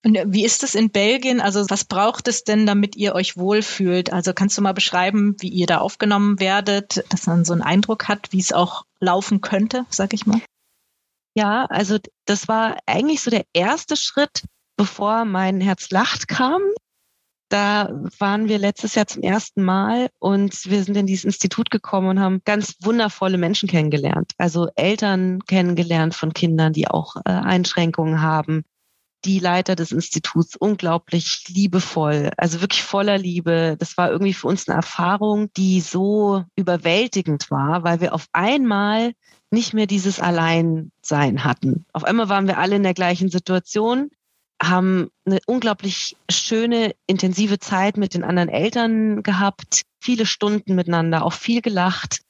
Und 0.05 0.19
wie 0.27 0.45
ist 0.45 0.65
es 0.65 0.75
in 0.75 0.91
Belgien? 0.91 1.41
Also 1.41 1.65
was 1.69 1.85
braucht 1.85 2.27
es 2.27 2.43
denn, 2.43 2.67
damit 2.67 2.97
ihr 2.97 3.15
euch 3.15 3.37
wohlfühlt? 3.37 4.13
Also 4.13 4.33
kannst 4.33 4.59
du 4.59 4.63
mal 4.63 4.75
beschreiben, 4.75 5.37
wie 5.39 5.49
ihr 5.49 5.67
da 5.67 5.79
aufgenommen 5.79 6.41
werdet, 6.41 7.05
dass 7.09 7.27
man 7.27 7.45
so 7.45 7.53
einen 7.53 7.63
Eindruck 7.63 8.09
hat, 8.09 8.33
wie 8.33 8.41
es 8.41 8.53
auch 8.53 8.85
laufen 8.99 9.41
könnte, 9.41 9.87
sag 9.91 10.13
ich 10.13 10.27
mal? 10.27 10.41
Ja, 11.35 11.67
also 11.67 11.99
das 12.27 12.49
war 12.49 12.79
eigentlich 12.87 13.23
so 13.23 13.31
der 13.31 13.45
erste 13.53 13.97
Schritt, 13.97 14.45
bevor 14.77 15.25
mein 15.25 15.61
Herz 15.61 15.91
lacht 15.91 16.27
kam. 16.27 16.63
Da 17.49 17.91
waren 18.19 18.49
wir 18.49 18.59
letztes 18.59 18.95
Jahr 18.95 19.07
zum 19.07 19.23
ersten 19.23 19.63
Mal 19.63 20.09
und 20.19 20.65
wir 20.65 20.83
sind 20.83 20.97
in 20.97 21.07
dieses 21.07 21.27
Institut 21.27 21.71
gekommen 21.71 22.09
und 22.09 22.21
haben 22.21 22.41
ganz 22.45 22.77
wundervolle 22.81 23.37
Menschen 23.37 23.69
kennengelernt. 23.69 24.33
Also 24.39 24.69
Eltern 24.75 25.41
kennengelernt 25.47 26.15
von 26.15 26.33
Kindern, 26.33 26.73
die 26.73 26.89
auch 26.89 27.17
äh, 27.17 27.31
Einschränkungen 27.31 28.23
haben, 28.23 28.65
die 29.25 29.39
Leiter 29.39 29.77
des 29.77 29.93
Instituts 29.93 30.57
unglaublich 30.57 31.45
liebevoll, 31.49 32.31
also 32.37 32.61
wirklich 32.61 32.83
voller 32.83 33.19
Liebe. 33.19 33.77
Das 33.79 33.97
war 33.97 34.11
irgendwie 34.11 34.35
für 34.35 34.49
uns 34.49 34.69
eine 34.69 34.77
Erfahrung, 34.77 35.53
die 35.57 35.81
so 35.81 36.45
überwältigend 36.57 37.51
war, 37.51 37.85
weil 37.85 38.01
wir 38.01 38.15
auf 38.15 38.27
einmal 38.33 39.13
nicht 39.51 39.75
mehr 39.75 39.87
dieses 39.87 40.19
Alleinsein 40.19 41.45
hatten. 41.45 41.85
Auf 41.93 42.05
einmal 42.05 42.29
waren 42.29 42.47
wir 42.47 42.59
alle 42.59 42.77
in 42.77 42.83
der 42.83 42.95
gleichen 42.95 43.29
Situation, 43.29 44.11
haben 44.63 45.11
eine 45.27 45.41
unglaublich 45.47 46.17
schöne, 46.31 46.95
intensive 47.07 47.59
Zeit 47.59 47.97
mit 47.97 48.15
den 48.15 48.25
anderen 48.25 48.49
Eltern 48.49 49.23
gehabt, 49.23 49.83
viele 50.01 50.27
Stunden 50.27 50.75
miteinander, 50.75 51.25
auch 51.25 51.33
viel 51.33 51.61
gelacht. 51.61 52.23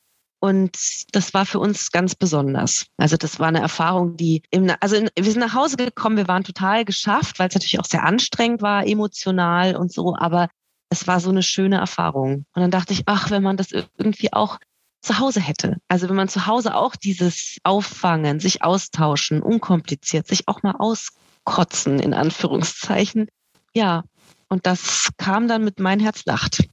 Und 0.42 0.76
das 1.12 1.34
war 1.34 1.46
für 1.46 1.60
uns 1.60 1.92
ganz 1.92 2.16
besonders. 2.16 2.86
Also 2.96 3.16
das 3.16 3.38
war 3.38 3.46
eine 3.46 3.60
Erfahrung, 3.60 4.16
die 4.16 4.42
im, 4.50 4.72
also 4.80 4.96
in, 4.96 5.08
wir 5.16 5.30
sind 5.30 5.38
nach 5.38 5.54
Hause 5.54 5.76
gekommen, 5.76 6.16
wir 6.16 6.26
waren 6.26 6.42
total 6.42 6.84
geschafft, 6.84 7.38
weil 7.38 7.46
es 7.46 7.54
natürlich 7.54 7.78
auch 7.78 7.84
sehr 7.84 8.02
anstrengend 8.02 8.60
war, 8.60 8.84
emotional 8.84 9.76
und 9.76 9.92
so, 9.92 10.16
aber 10.16 10.48
es 10.90 11.06
war 11.06 11.20
so 11.20 11.30
eine 11.30 11.44
schöne 11.44 11.76
Erfahrung. 11.76 12.44
Und 12.54 12.60
dann 12.60 12.72
dachte 12.72 12.92
ich, 12.92 13.04
ach, 13.06 13.30
wenn 13.30 13.44
man 13.44 13.56
das 13.56 13.70
irgendwie 13.70 14.32
auch 14.32 14.58
zu 15.00 15.20
Hause 15.20 15.38
hätte. 15.38 15.76
Also 15.86 16.08
wenn 16.08 16.16
man 16.16 16.28
zu 16.28 16.44
Hause 16.48 16.74
auch 16.74 16.96
dieses 16.96 17.58
Auffangen, 17.62 18.40
sich 18.40 18.64
austauschen, 18.64 19.42
unkompliziert, 19.42 20.26
sich 20.26 20.48
auch 20.48 20.64
mal 20.64 20.74
auskotzen, 20.76 22.00
in 22.00 22.14
Anführungszeichen. 22.14 23.28
Ja, 23.74 24.02
und 24.48 24.66
das 24.66 25.10
kam 25.18 25.46
dann 25.46 25.62
mit 25.62 25.78
Mein 25.78 26.00
Herz 26.00 26.24
lacht. 26.24 26.64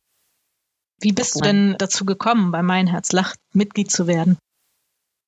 Wie 1.02 1.14
bist 1.14 1.36
du 1.36 1.40
denn 1.40 1.76
dazu 1.78 2.06
gekommen, 2.06 2.52
bei 2.52 2.62
Mein 2.62 2.88
Herz 2.88 3.12
lacht 3.12 3.40
Mitglied 3.54 3.90
zu 3.92 4.08
werden? 4.08 4.38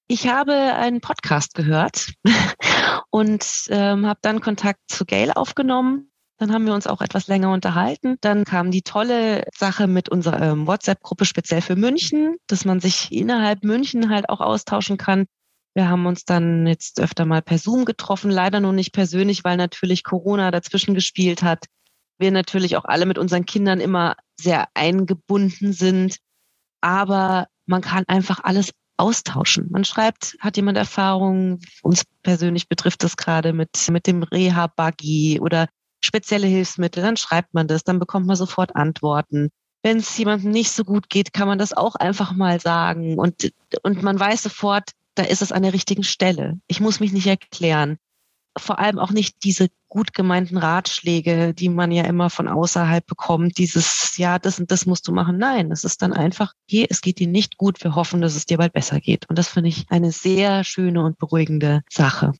Ich 0.08 0.28
habe 0.28 0.54
einen 0.54 1.00
Podcast 1.00 1.54
gehört 1.54 2.12
und 3.10 3.46
ähm, 3.70 4.06
habe 4.06 4.20
dann 4.22 4.42
Kontakt 4.42 4.82
zu 4.88 5.06
Gail 5.06 5.32
aufgenommen. 5.32 6.12
Dann 6.38 6.52
haben 6.52 6.66
wir 6.66 6.74
uns 6.74 6.88
auch 6.88 7.02
etwas 7.02 7.28
länger 7.28 7.54
unterhalten. 7.54 8.18
Dann 8.20 8.44
kam 8.44 8.72
die 8.72 8.82
tolle 8.82 9.46
Sache 9.56 9.88
mit 9.88 10.10
unserer 10.10 10.42
ähm, 10.42 10.68
WhatsApp-Gruppe 10.68 11.24
speziell 11.24 11.62
für 11.62 11.78
München, 11.78 12.36
dass 12.48 12.66
man 12.66 12.82
sich 12.82 13.12
innerhalb 13.12 13.64
München 13.64 14.10
halt 14.10 14.28
auch 14.28 14.42
austauschen 14.42 14.98
kann. 14.98 15.28
Wir 15.74 15.88
haben 15.88 16.06
uns 16.06 16.26
dann 16.26 16.68
jetzt 16.68 17.00
öfter 17.00 17.24
mal 17.24 17.42
per 17.42 17.58
Zoom 17.58 17.86
getroffen, 17.86 18.32
leider 18.32 18.60
nur 18.60 18.74
nicht 18.74 18.92
persönlich, 18.92 19.46
weil 19.46 19.56
natürlich 19.56 20.04
Corona 20.04 20.52
dazwischen 20.52 20.96
gespielt 20.96 21.44
hat. 21.44 21.68
Wir 22.22 22.32
natürlich 22.32 22.78
auch 22.78 22.86
alle 22.86 23.06
mit 23.06 23.18
unseren 23.18 23.46
Kindern 23.46 23.80
immer 23.82 24.16
sehr 24.40 24.68
eingebunden 24.74 25.74
sind. 25.74 26.18
Aber 26.80 27.48
man 27.66 27.82
kann 27.82 28.06
einfach 28.08 28.40
alles 28.44 28.72
austauschen. 28.98 29.68
Man 29.72 29.84
schreibt, 29.84 30.38
hat 30.40 30.58
jemand 30.58 30.78
Erfahrung, 30.78 31.60
uns 31.82 32.04
persönlich 32.24 32.70
betrifft 32.70 33.04
das 33.04 33.18
gerade 33.18 33.52
mit, 33.52 33.90
mit 33.90 34.08
dem 34.08 34.24
Reha-Buggy 34.24 35.40
oder 35.42 35.68
spezielle 36.00 36.48
Hilfsmittel, 36.48 37.04
dann 37.04 37.18
schreibt 37.18 37.54
man 37.54 37.68
das, 37.68 37.84
dann 37.84 38.00
bekommt 38.00 38.28
man 38.28 38.36
sofort 38.36 38.76
Antworten. 38.76 39.50
Wenn 39.84 39.98
es 39.98 40.16
jemandem 40.18 40.52
nicht 40.52 40.72
so 40.72 40.84
gut 40.84 41.10
geht, 41.10 41.34
kann 41.34 41.48
man 41.48 41.58
das 41.58 41.74
auch 41.74 41.96
einfach 41.96 42.34
mal 42.34 42.60
sagen 42.60 43.18
und, 43.18 43.52
und 43.82 44.04
man 44.04 44.20
weiß 44.20 44.44
sofort, 44.44 44.92
da 45.16 45.24
ist 45.24 45.42
es 45.42 45.52
an 45.52 45.64
der 45.64 45.74
richtigen 45.74 46.04
Stelle. 46.04 46.60
Ich 46.68 46.80
muss 46.80 47.00
mich 47.00 47.12
nicht 47.12 47.28
erklären 47.28 47.98
vor 48.58 48.80
allem 48.80 49.00
auch 49.00 49.12
nicht 49.12 49.44
diese 49.44 49.70
gut 49.88 50.14
gemeinten 50.14 50.58
Ratschläge, 50.58 51.54
die 51.54 51.70
man 51.70 51.92
ja 51.92 52.04
immer 52.04 52.30
von 52.30 52.48
außerhalb 52.48 53.06
bekommt, 53.06 53.58
dieses, 53.58 54.18
ja, 54.18 54.40
das 54.40 54.60
und 54.60 54.72
das 54.72 54.86
musst 54.86 55.08
du 55.08 55.12
machen. 55.12 55.38
Nein, 55.38 55.72
es 55.72 55.84
ist 55.84 56.02
dann 56.02 56.14
einfach, 56.14 56.54
hier, 56.68 56.88
es 56.90 57.02
geht 57.02 57.20
dir 57.20 57.28
nicht 57.28 57.58
gut, 57.58 57.84
wir 57.84 57.96
hoffen, 57.96 58.22
dass 58.22 58.36
es 58.36 58.46
dir 58.46 58.58
bald 58.58 58.74
besser 58.74 59.00
geht. 59.00 59.30
Und 59.30 59.38
das 59.38 59.50
finde 59.50 59.70
ich 59.70 59.86
eine 59.90 60.12
sehr 60.12 60.64
schöne 60.64 61.04
und 61.04 61.18
beruhigende 61.18 61.82
Sache 61.90 62.34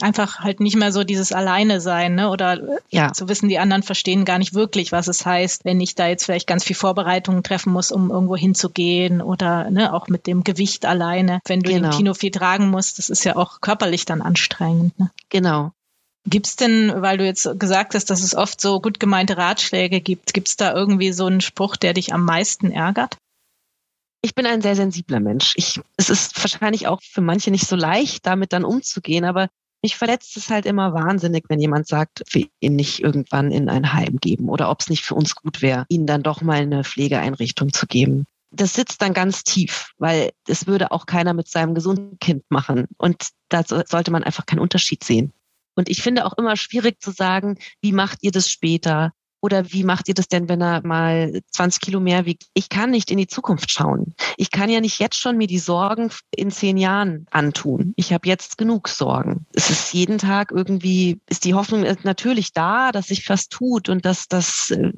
einfach 0.00 0.40
halt 0.40 0.60
nicht 0.60 0.76
mehr 0.76 0.92
so 0.92 1.04
dieses 1.04 1.32
Alleine 1.32 1.80
sein, 1.80 2.14
ne? 2.14 2.28
Oder 2.30 2.80
ja. 2.90 3.12
zu 3.12 3.28
wissen, 3.28 3.48
die 3.48 3.58
anderen 3.58 3.82
verstehen 3.82 4.24
gar 4.24 4.38
nicht 4.38 4.54
wirklich, 4.54 4.92
was 4.92 5.08
es 5.08 5.24
heißt, 5.24 5.64
wenn 5.64 5.80
ich 5.80 5.94
da 5.94 6.06
jetzt 6.06 6.24
vielleicht 6.24 6.46
ganz 6.46 6.64
viel 6.64 6.76
Vorbereitungen 6.76 7.42
treffen 7.42 7.72
muss, 7.72 7.90
um 7.90 8.10
irgendwo 8.10 8.36
hinzugehen 8.36 9.22
oder 9.22 9.70
ne, 9.70 9.92
auch 9.94 10.08
mit 10.08 10.26
dem 10.26 10.44
Gewicht 10.44 10.84
alleine, 10.84 11.40
wenn 11.46 11.60
du 11.60 11.70
genau. 11.70 11.88
den 11.88 11.96
Kino 11.96 12.14
viel 12.14 12.30
tragen 12.30 12.68
musst, 12.68 12.98
das 12.98 13.08
ist 13.08 13.24
ja 13.24 13.36
auch 13.36 13.60
körperlich 13.60 14.04
dann 14.04 14.20
anstrengend. 14.20 14.98
Ne? 14.98 15.10
Genau. 15.30 15.72
Gibt's 16.28 16.56
denn, 16.56 16.92
weil 17.02 17.18
du 17.18 17.24
jetzt 17.24 17.48
gesagt 17.58 17.94
hast, 17.94 18.10
dass 18.10 18.22
es 18.22 18.34
oft 18.34 18.60
so 18.60 18.80
gut 18.80 18.98
gemeinte 18.98 19.36
Ratschläge 19.36 20.00
gibt, 20.00 20.34
gibt's 20.34 20.56
da 20.56 20.74
irgendwie 20.74 21.12
so 21.12 21.26
einen 21.26 21.40
Spruch, 21.40 21.76
der 21.76 21.94
dich 21.94 22.12
am 22.12 22.24
meisten 22.24 22.72
ärgert? 22.72 23.16
Ich 24.22 24.34
bin 24.34 24.44
ein 24.44 24.60
sehr 24.60 24.74
sensibler 24.74 25.20
Mensch. 25.20 25.54
Ich, 25.56 25.80
es 25.96 26.10
ist 26.10 26.36
wahrscheinlich 26.42 26.88
auch 26.88 27.00
für 27.00 27.20
manche 27.20 27.52
nicht 27.52 27.68
so 27.68 27.76
leicht, 27.76 28.26
damit 28.26 28.52
dann 28.52 28.64
umzugehen, 28.64 29.24
aber 29.24 29.48
mich 29.86 29.96
verletzt 29.96 30.36
es 30.36 30.50
halt 30.50 30.66
immer 30.66 30.94
wahnsinnig, 30.94 31.44
wenn 31.48 31.60
jemand 31.60 31.86
sagt, 31.86 32.24
wir 32.30 32.48
ihn 32.58 32.74
nicht 32.74 32.98
irgendwann 32.98 33.52
in 33.52 33.68
ein 33.68 33.92
Heim 33.92 34.16
geben 34.16 34.48
oder 34.48 34.68
ob 34.68 34.80
es 34.80 34.90
nicht 34.90 35.04
für 35.04 35.14
uns 35.14 35.36
gut 35.36 35.62
wäre, 35.62 35.86
ihnen 35.88 36.08
dann 36.08 36.24
doch 36.24 36.42
mal 36.42 36.60
eine 36.60 36.82
Pflegeeinrichtung 36.82 37.72
zu 37.72 37.86
geben. 37.86 38.24
Das 38.50 38.74
sitzt 38.74 39.00
dann 39.00 39.14
ganz 39.14 39.44
tief, 39.44 39.92
weil 39.98 40.32
es 40.48 40.66
würde 40.66 40.90
auch 40.90 41.06
keiner 41.06 41.34
mit 41.34 41.46
seinem 41.46 41.76
gesunden 41.76 42.18
Kind 42.18 42.42
machen. 42.48 42.88
Und 42.98 43.28
da 43.48 43.62
sollte 43.62 44.10
man 44.10 44.24
einfach 44.24 44.44
keinen 44.44 44.58
Unterschied 44.58 45.04
sehen. 45.04 45.32
Und 45.76 45.88
ich 45.88 46.02
finde 46.02 46.24
auch 46.24 46.32
immer 46.32 46.56
schwierig 46.56 47.00
zu 47.00 47.12
sagen, 47.12 47.56
wie 47.80 47.92
macht 47.92 48.18
ihr 48.22 48.32
das 48.32 48.50
später? 48.50 49.12
Oder 49.40 49.72
wie 49.72 49.84
macht 49.84 50.08
ihr 50.08 50.14
das 50.14 50.28
denn, 50.28 50.48
wenn 50.48 50.60
er 50.60 50.84
mal 50.86 51.40
20 51.52 51.80
Kilo 51.80 52.00
mehr 52.00 52.24
wiegt? 52.26 52.46
Ich 52.54 52.68
kann 52.68 52.90
nicht 52.90 53.10
in 53.10 53.18
die 53.18 53.26
Zukunft 53.26 53.70
schauen. 53.70 54.14
Ich 54.36 54.50
kann 54.50 54.70
ja 54.70 54.80
nicht 54.80 54.98
jetzt 54.98 55.20
schon 55.20 55.36
mir 55.36 55.46
die 55.46 55.58
Sorgen 55.58 56.10
in 56.34 56.50
zehn 56.50 56.76
Jahren 56.76 57.26
antun. 57.30 57.92
Ich 57.96 58.12
habe 58.12 58.28
jetzt 58.28 58.58
genug 58.58 58.88
Sorgen. 58.88 59.46
Es 59.52 59.70
ist 59.70 59.92
jeden 59.92 60.18
Tag 60.18 60.50
irgendwie, 60.52 61.20
ist 61.28 61.44
die 61.44 61.54
Hoffnung 61.54 61.86
natürlich 62.02 62.52
da, 62.52 62.92
dass 62.92 63.08
sich 63.08 63.28
was 63.28 63.48
tut 63.48 63.88
und 63.88 64.04
dass 64.04 64.28
das 64.28 64.70
äh, 64.70 64.92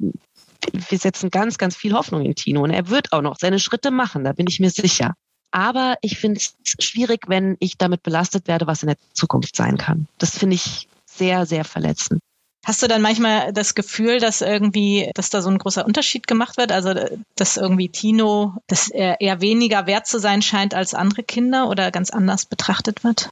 wir 0.71 0.97
setzen 0.97 1.29
ganz, 1.29 1.57
ganz 1.57 1.75
viel 1.75 1.93
Hoffnung 1.93 2.25
in 2.25 2.35
Tino 2.35 2.63
und 2.63 2.71
er 2.71 2.89
wird 2.89 3.13
auch 3.13 3.21
noch 3.21 3.37
seine 3.39 3.59
Schritte 3.59 3.91
machen, 3.91 4.23
da 4.23 4.33
bin 4.33 4.47
ich 4.47 4.59
mir 4.59 4.69
sicher. 4.69 5.13
Aber 5.51 5.97
ich 6.01 6.17
finde 6.17 6.39
es 6.39 6.55
schwierig, 6.79 7.27
wenn 7.27 7.57
ich 7.59 7.77
damit 7.77 8.03
belastet 8.03 8.47
werde, 8.47 8.67
was 8.67 8.83
in 8.83 8.87
der 8.87 8.97
Zukunft 9.13 9.55
sein 9.55 9.77
kann. 9.77 10.07
Das 10.19 10.37
finde 10.37 10.55
ich 10.55 10.87
sehr, 11.05 11.45
sehr 11.45 11.65
verletzend. 11.65 12.21
Hast 12.65 12.83
du 12.83 12.87
dann 12.87 13.01
manchmal 13.01 13.53
das 13.53 13.73
Gefühl, 13.73 14.19
dass 14.19 14.41
irgendwie, 14.41 15.09
dass 15.15 15.29
da 15.29 15.41
so 15.41 15.49
ein 15.49 15.57
großer 15.57 15.85
Unterschied 15.85 16.27
gemacht 16.27 16.57
wird? 16.57 16.71
Also, 16.71 16.93
dass 17.35 17.57
irgendwie 17.57 17.89
Tino, 17.89 18.55
dass 18.67 18.89
er 18.89 19.21
eher 19.21 19.41
weniger 19.41 19.87
wert 19.87 20.07
zu 20.07 20.19
sein 20.19 20.41
scheint 20.41 20.73
als 20.73 20.93
andere 20.93 21.23
Kinder 21.23 21.69
oder 21.69 21.89
ganz 21.91 22.09
anders 22.09 22.45
betrachtet 22.45 23.03
wird? 23.03 23.29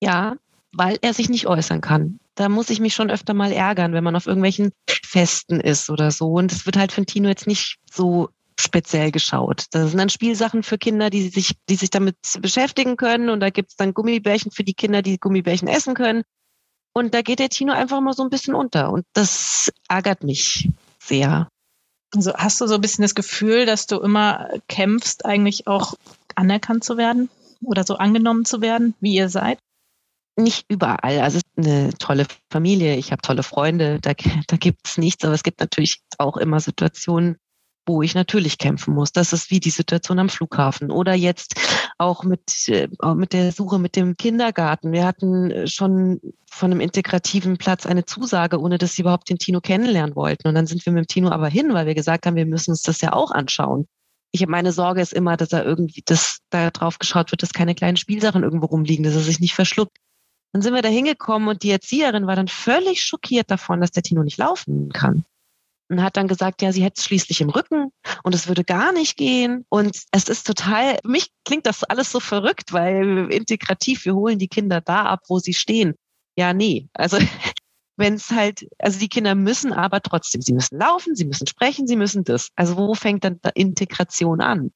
Ja, 0.00 0.36
weil 0.72 0.98
er 1.02 1.14
sich 1.14 1.28
nicht 1.28 1.46
äußern 1.46 1.80
kann. 1.80 2.18
Da 2.36 2.48
muss 2.48 2.70
ich 2.70 2.80
mich 2.80 2.94
schon 2.94 3.10
öfter 3.10 3.34
mal 3.34 3.52
ärgern, 3.52 3.92
wenn 3.92 4.04
man 4.04 4.16
auf 4.16 4.26
irgendwelchen 4.26 4.72
Festen 4.88 5.60
ist 5.60 5.90
oder 5.90 6.10
so. 6.10 6.28
Und 6.32 6.50
es 6.50 6.64
wird 6.64 6.76
halt 6.76 6.92
für 6.92 7.04
Tino 7.04 7.28
jetzt 7.28 7.46
nicht 7.46 7.78
so 7.92 8.30
speziell 8.58 9.10
geschaut. 9.10 9.66
Das 9.72 9.90
sind 9.90 9.98
dann 9.98 10.08
Spielsachen 10.08 10.62
für 10.62 10.78
Kinder, 10.78 11.10
die 11.10 11.28
sich, 11.28 11.52
die 11.68 11.74
sich 11.74 11.90
damit 11.90 12.16
beschäftigen 12.40 12.96
können. 12.96 13.28
Und 13.28 13.40
da 13.40 13.50
gibt 13.50 13.70
es 13.70 13.76
dann 13.76 13.94
Gummibärchen 13.94 14.52
für 14.52 14.64
die 14.64 14.74
Kinder, 14.74 15.02
die 15.02 15.18
Gummibärchen 15.18 15.68
essen 15.68 15.94
können. 15.94 16.22
Und 16.92 17.14
da 17.14 17.22
geht 17.22 17.38
der 17.38 17.48
Tino 17.48 17.72
einfach 17.72 18.00
mal 18.00 18.12
so 18.12 18.22
ein 18.22 18.30
bisschen 18.30 18.54
unter. 18.54 18.90
Und 18.90 19.04
das 19.12 19.72
ärgert 19.88 20.24
mich 20.24 20.70
sehr. 20.98 21.48
Also 22.14 22.34
hast 22.34 22.60
du 22.60 22.66
so 22.66 22.74
ein 22.74 22.80
bisschen 22.80 23.02
das 23.02 23.14
Gefühl, 23.14 23.66
dass 23.66 23.86
du 23.86 24.00
immer 24.00 24.48
kämpfst, 24.68 25.24
eigentlich 25.24 25.66
auch 25.68 25.94
anerkannt 26.34 26.82
zu 26.82 26.96
werden 26.96 27.30
oder 27.62 27.84
so 27.84 27.96
angenommen 27.96 28.44
zu 28.44 28.60
werden, 28.60 28.94
wie 29.00 29.14
ihr 29.14 29.28
seid? 29.28 29.58
Nicht 30.36 30.64
überall. 30.68 31.20
Also 31.20 31.38
es 31.38 31.42
ist 31.44 31.68
eine 31.68 31.92
tolle 31.98 32.26
Familie, 32.50 32.96
ich 32.96 33.12
habe 33.12 33.22
tolle 33.22 33.42
Freunde, 33.42 34.00
da, 34.00 34.12
da 34.46 34.56
gibt 34.56 34.86
es 34.86 34.98
nichts, 34.98 35.24
aber 35.24 35.34
es 35.34 35.42
gibt 35.42 35.60
natürlich 35.60 36.00
auch 36.18 36.36
immer 36.36 36.58
Situationen, 36.60 37.36
wo 37.90 38.02
ich 38.02 38.14
natürlich 38.14 38.58
kämpfen 38.58 38.94
muss. 38.94 39.12
Das 39.12 39.32
ist 39.32 39.50
wie 39.50 39.60
die 39.60 39.70
Situation 39.70 40.18
am 40.18 40.28
Flughafen 40.28 40.90
oder 40.90 41.14
jetzt 41.14 41.54
auch 41.98 42.24
mit, 42.24 42.68
äh, 42.68 42.88
mit 43.14 43.32
der 43.32 43.52
Suche 43.52 43.78
mit 43.78 43.96
dem 43.96 44.16
Kindergarten. 44.16 44.92
Wir 44.92 45.04
hatten 45.04 45.50
äh, 45.50 45.66
schon 45.66 46.20
von 46.50 46.70
einem 46.70 46.80
integrativen 46.80 47.58
Platz 47.58 47.86
eine 47.86 48.04
Zusage, 48.04 48.60
ohne 48.60 48.78
dass 48.78 48.94
sie 48.94 49.02
überhaupt 49.02 49.28
den 49.28 49.38
Tino 49.38 49.60
kennenlernen 49.60 50.16
wollten. 50.16 50.48
Und 50.48 50.54
dann 50.54 50.66
sind 50.66 50.84
wir 50.86 50.92
mit 50.92 51.04
dem 51.04 51.08
Tino 51.08 51.30
aber 51.30 51.48
hin, 51.48 51.74
weil 51.74 51.86
wir 51.86 51.94
gesagt 51.94 52.26
haben, 52.26 52.36
wir 52.36 52.46
müssen 52.46 52.70
uns 52.70 52.82
das 52.82 53.00
ja 53.00 53.12
auch 53.12 53.32
anschauen. 53.32 53.86
Ich 54.32 54.46
meine 54.46 54.72
Sorge 54.72 55.00
ist 55.00 55.12
immer, 55.12 55.36
dass 55.36 55.52
er 55.52 55.64
irgendwie, 55.64 56.02
dass 56.04 56.38
da 56.50 56.70
drauf 56.70 56.98
geschaut 56.98 57.32
wird, 57.32 57.42
dass 57.42 57.52
keine 57.52 57.74
kleinen 57.74 57.96
Spielsachen 57.96 58.44
irgendwo 58.44 58.66
rumliegen, 58.66 59.04
dass 59.04 59.14
er 59.14 59.20
sich 59.20 59.40
nicht 59.40 59.54
verschluckt. 59.54 59.96
Dann 60.52 60.62
sind 60.62 60.74
wir 60.74 60.82
da 60.82 60.88
hingekommen 60.88 61.48
und 61.48 61.62
die 61.62 61.70
Erzieherin 61.70 62.26
war 62.26 62.36
dann 62.36 62.48
völlig 62.48 63.02
schockiert 63.02 63.50
davon, 63.50 63.80
dass 63.80 63.90
der 63.90 64.02
Tino 64.02 64.22
nicht 64.22 64.38
laufen 64.38 64.90
kann 64.90 65.24
und 65.90 66.02
hat 66.02 66.16
dann 66.16 66.28
gesagt, 66.28 66.62
ja, 66.62 66.72
sie 66.72 66.82
hätte 66.82 66.98
es 66.98 67.04
schließlich 67.04 67.40
im 67.40 67.50
Rücken 67.50 67.92
und 68.22 68.34
es 68.34 68.46
würde 68.46 68.64
gar 68.64 68.92
nicht 68.92 69.16
gehen. 69.16 69.66
Und 69.68 69.98
es 70.12 70.28
ist 70.28 70.46
total, 70.46 70.98
für 71.02 71.08
mich 71.08 71.30
klingt 71.44 71.66
das 71.66 71.82
alles 71.84 72.12
so 72.12 72.20
verrückt, 72.20 72.72
weil 72.72 73.28
integrativ, 73.30 74.04
wir 74.04 74.14
holen 74.14 74.38
die 74.38 74.48
Kinder 74.48 74.80
da 74.80 75.04
ab, 75.04 75.20
wo 75.28 75.40
sie 75.40 75.52
stehen. 75.52 75.94
Ja, 76.36 76.54
nee. 76.54 76.88
Also 76.92 77.18
wenn 77.96 78.14
es 78.14 78.30
halt, 78.30 78.66
also 78.78 79.00
die 79.00 79.08
Kinder 79.08 79.34
müssen 79.34 79.72
aber 79.72 80.00
trotzdem, 80.00 80.40
sie 80.42 80.54
müssen 80.54 80.78
laufen, 80.78 81.16
sie 81.16 81.24
müssen 81.24 81.48
sprechen, 81.48 81.86
sie 81.88 81.96
müssen 81.96 82.22
das. 82.22 82.50
Also 82.54 82.76
wo 82.76 82.94
fängt 82.94 83.24
dann 83.24 83.40
Integration 83.54 84.40
an? 84.40 84.72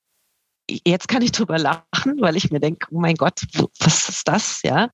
Jetzt 0.68 1.08
kann 1.08 1.22
ich 1.22 1.30
drüber 1.30 1.58
lachen, 1.58 2.20
weil 2.20 2.36
ich 2.36 2.50
mir 2.50 2.60
denke, 2.60 2.88
oh 2.90 2.98
mein 2.98 3.14
Gott, 3.14 3.40
was 3.78 4.08
ist 4.08 4.26
das, 4.26 4.62
ja? 4.62 4.90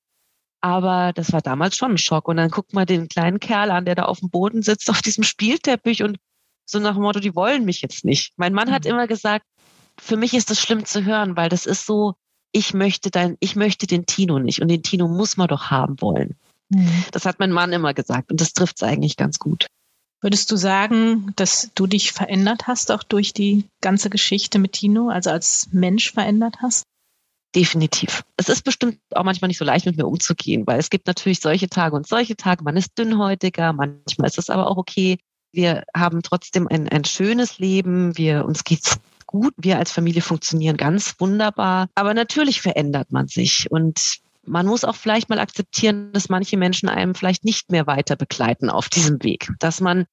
Aber 0.61 1.13
das 1.15 1.33
war 1.33 1.41
damals 1.41 1.77
schon 1.77 1.93
ein 1.93 1.99
Schock. 1.99 2.29
Und 2.29 2.37
dann 2.37 2.51
guckt 2.51 2.75
mal 2.75 2.87
den 2.87 3.09
kleinen 3.09 3.41
Kerl 3.41 3.71
an, 3.71 3.85
der 3.85 3.95
da 3.95 4.05
auf 4.05 4.21
dem 4.21 4.31
Boden 4.31 4.63
sitzt, 4.63 4.91
auf 4.91 5.03
diesem 5.03 5.25
Spielteppich 5.25 6.03
und 6.03 6.19
so 6.67 6.79
nach 6.79 6.95
dem 6.95 7.03
Motto, 7.03 7.21
die 7.21 7.35
wollen 7.35 7.65
mich 7.65 7.83
jetzt 7.83 8.05
nicht. 8.05 8.33
Mein 8.37 8.55
Mann 8.55 8.69
mhm. 8.69 8.73
hat 8.73 8.87
immer 8.87 9.07
gesagt, 9.07 9.45
für 9.99 10.17
mich 10.17 10.35
ist 10.35 10.51
das 10.51 10.61
schlimm 10.61 10.85
zu 10.85 11.05
hören, 11.05 11.37
weil 11.37 11.49
das 11.49 11.67
ist 11.67 11.85
so, 11.85 12.15
ich 12.53 12.75
möchte 12.75 13.11
dein, 13.11 13.37
ich 13.41 13.57
möchte 13.57 13.87
den 13.87 14.07
Tino 14.07 14.39
nicht 14.39 14.63
und 14.63 14.69
den 14.69 14.83
Tino 14.83 15.09
muss 15.09 15.37
man 15.37 15.49
doch 15.49 15.71
haben 15.71 16.01
wollen. 16.01 16.37
Mhm. 16.69 17.05
Das 17.11 17.27
hat 17.27 17.41
mein 17.41 17.53
Mann 17.53 17.73
immer 17.73 17.93
gesagt 17.93 18.31
und 18.31 18.41
das 18.41 18.53
trifft 18.53 18.77
es 18.77 18.83
eigentlich 18.83 19.17
ganz 19.17 19.39
gut. 19.39 19.67
Würdest 20.23 20.51
du 20.51 20.57
sagen, 20.57 21.33
dass 21.37 21.71
du 21.75 21.87
dich 21.87 22.13
verändert 22.13 22.67
hast, 22.67 22.93
auch 22.93 23.03
durch 23.03 23.33
die 23.33 23.65
ganze 23.81 24.11
Geschichte 24.11 24.59
mit 24.59 24.73
Tino, 24.73 25.09
also 25.09 25.31
als 25.31 25.69
Mensch 25.73 26.13
verändert 26.13 26.57
hast? 26.61 26.85
Definitiv. 27.55 28.23
Es 28.37 28.49
ist 28.49 28.63
bestimmt 28.63 28.99
auch 29.13 29.25
manchmal 29.25 29.49
nicht 29.49 29.59
so 29.59 29.65
leicht, 29.65 29.85
mit 29.85 29.97
mir 29.97 30.07
umzugehen, 30.07 30.67
weil 30.67 30.79
es 30.79 30.89
gibt 30.89 31.09
natürlich 31.09 31.41
solche 31.41 31.69
Tage 31.69 31.97
und 31.97 32.07
solche 32.07 32.37
Tage. 32.37 32.63
Man 32.63 32.77
ist 32.77 32.97
dünnhäutiger, 32.97 33.73
manchmal 33.73 34.29
ist 34.29 34.39
es 34.39 34.51
aber 34.51 34.69
auch 34.69 34.77
okay. 34.77 35.19
Wir 35.53 35.83
haben 35.97 36.23
trotzdem 36.23 36.69
ein, 36.69 36.89
ein 36.89 37.05
schönes 37.05 37.59
Leben. 37.59 38.17
Wir, 38.17 38.45
uns 38.45 38.63
geht's 38.63 39.01
gut. 39.27 39.53
Wir 39.57 39.79
als 39.79 39.91
Familie 39.91 40.23
funktionieren 40.23 40.77
ganz 40.77 41.17
wunderbar. 41.19 41.89
Aber 41.97 42.15
natürlich 42.15 42.61
verändert 42.61 43.11
man 43.11 43.27
sich 43.27 43.69
und 43.71 44.21
man 44.45 44.67
muss 44.67 44.85
auch 44.85 44.97
vielleicht 44.97 45.29
mal 45.29 45.39
akzeptieren, 45.39 46.13
dass 46.13 46.29
manche 46.29 46.57
Menschen 46.57 46.89
einem 46.89 47.15
vielleicht 47.15 47.45
nicht 47.45 47.71
mehr 47.71 47.87
weiter 47.87 48.17
begleiten 48.17 48.71
auf 48.71 48.89
diesem 48.89 49.23
Weg. 49.23 49.49
Dass 49.59 49.81
man 49.81 50.07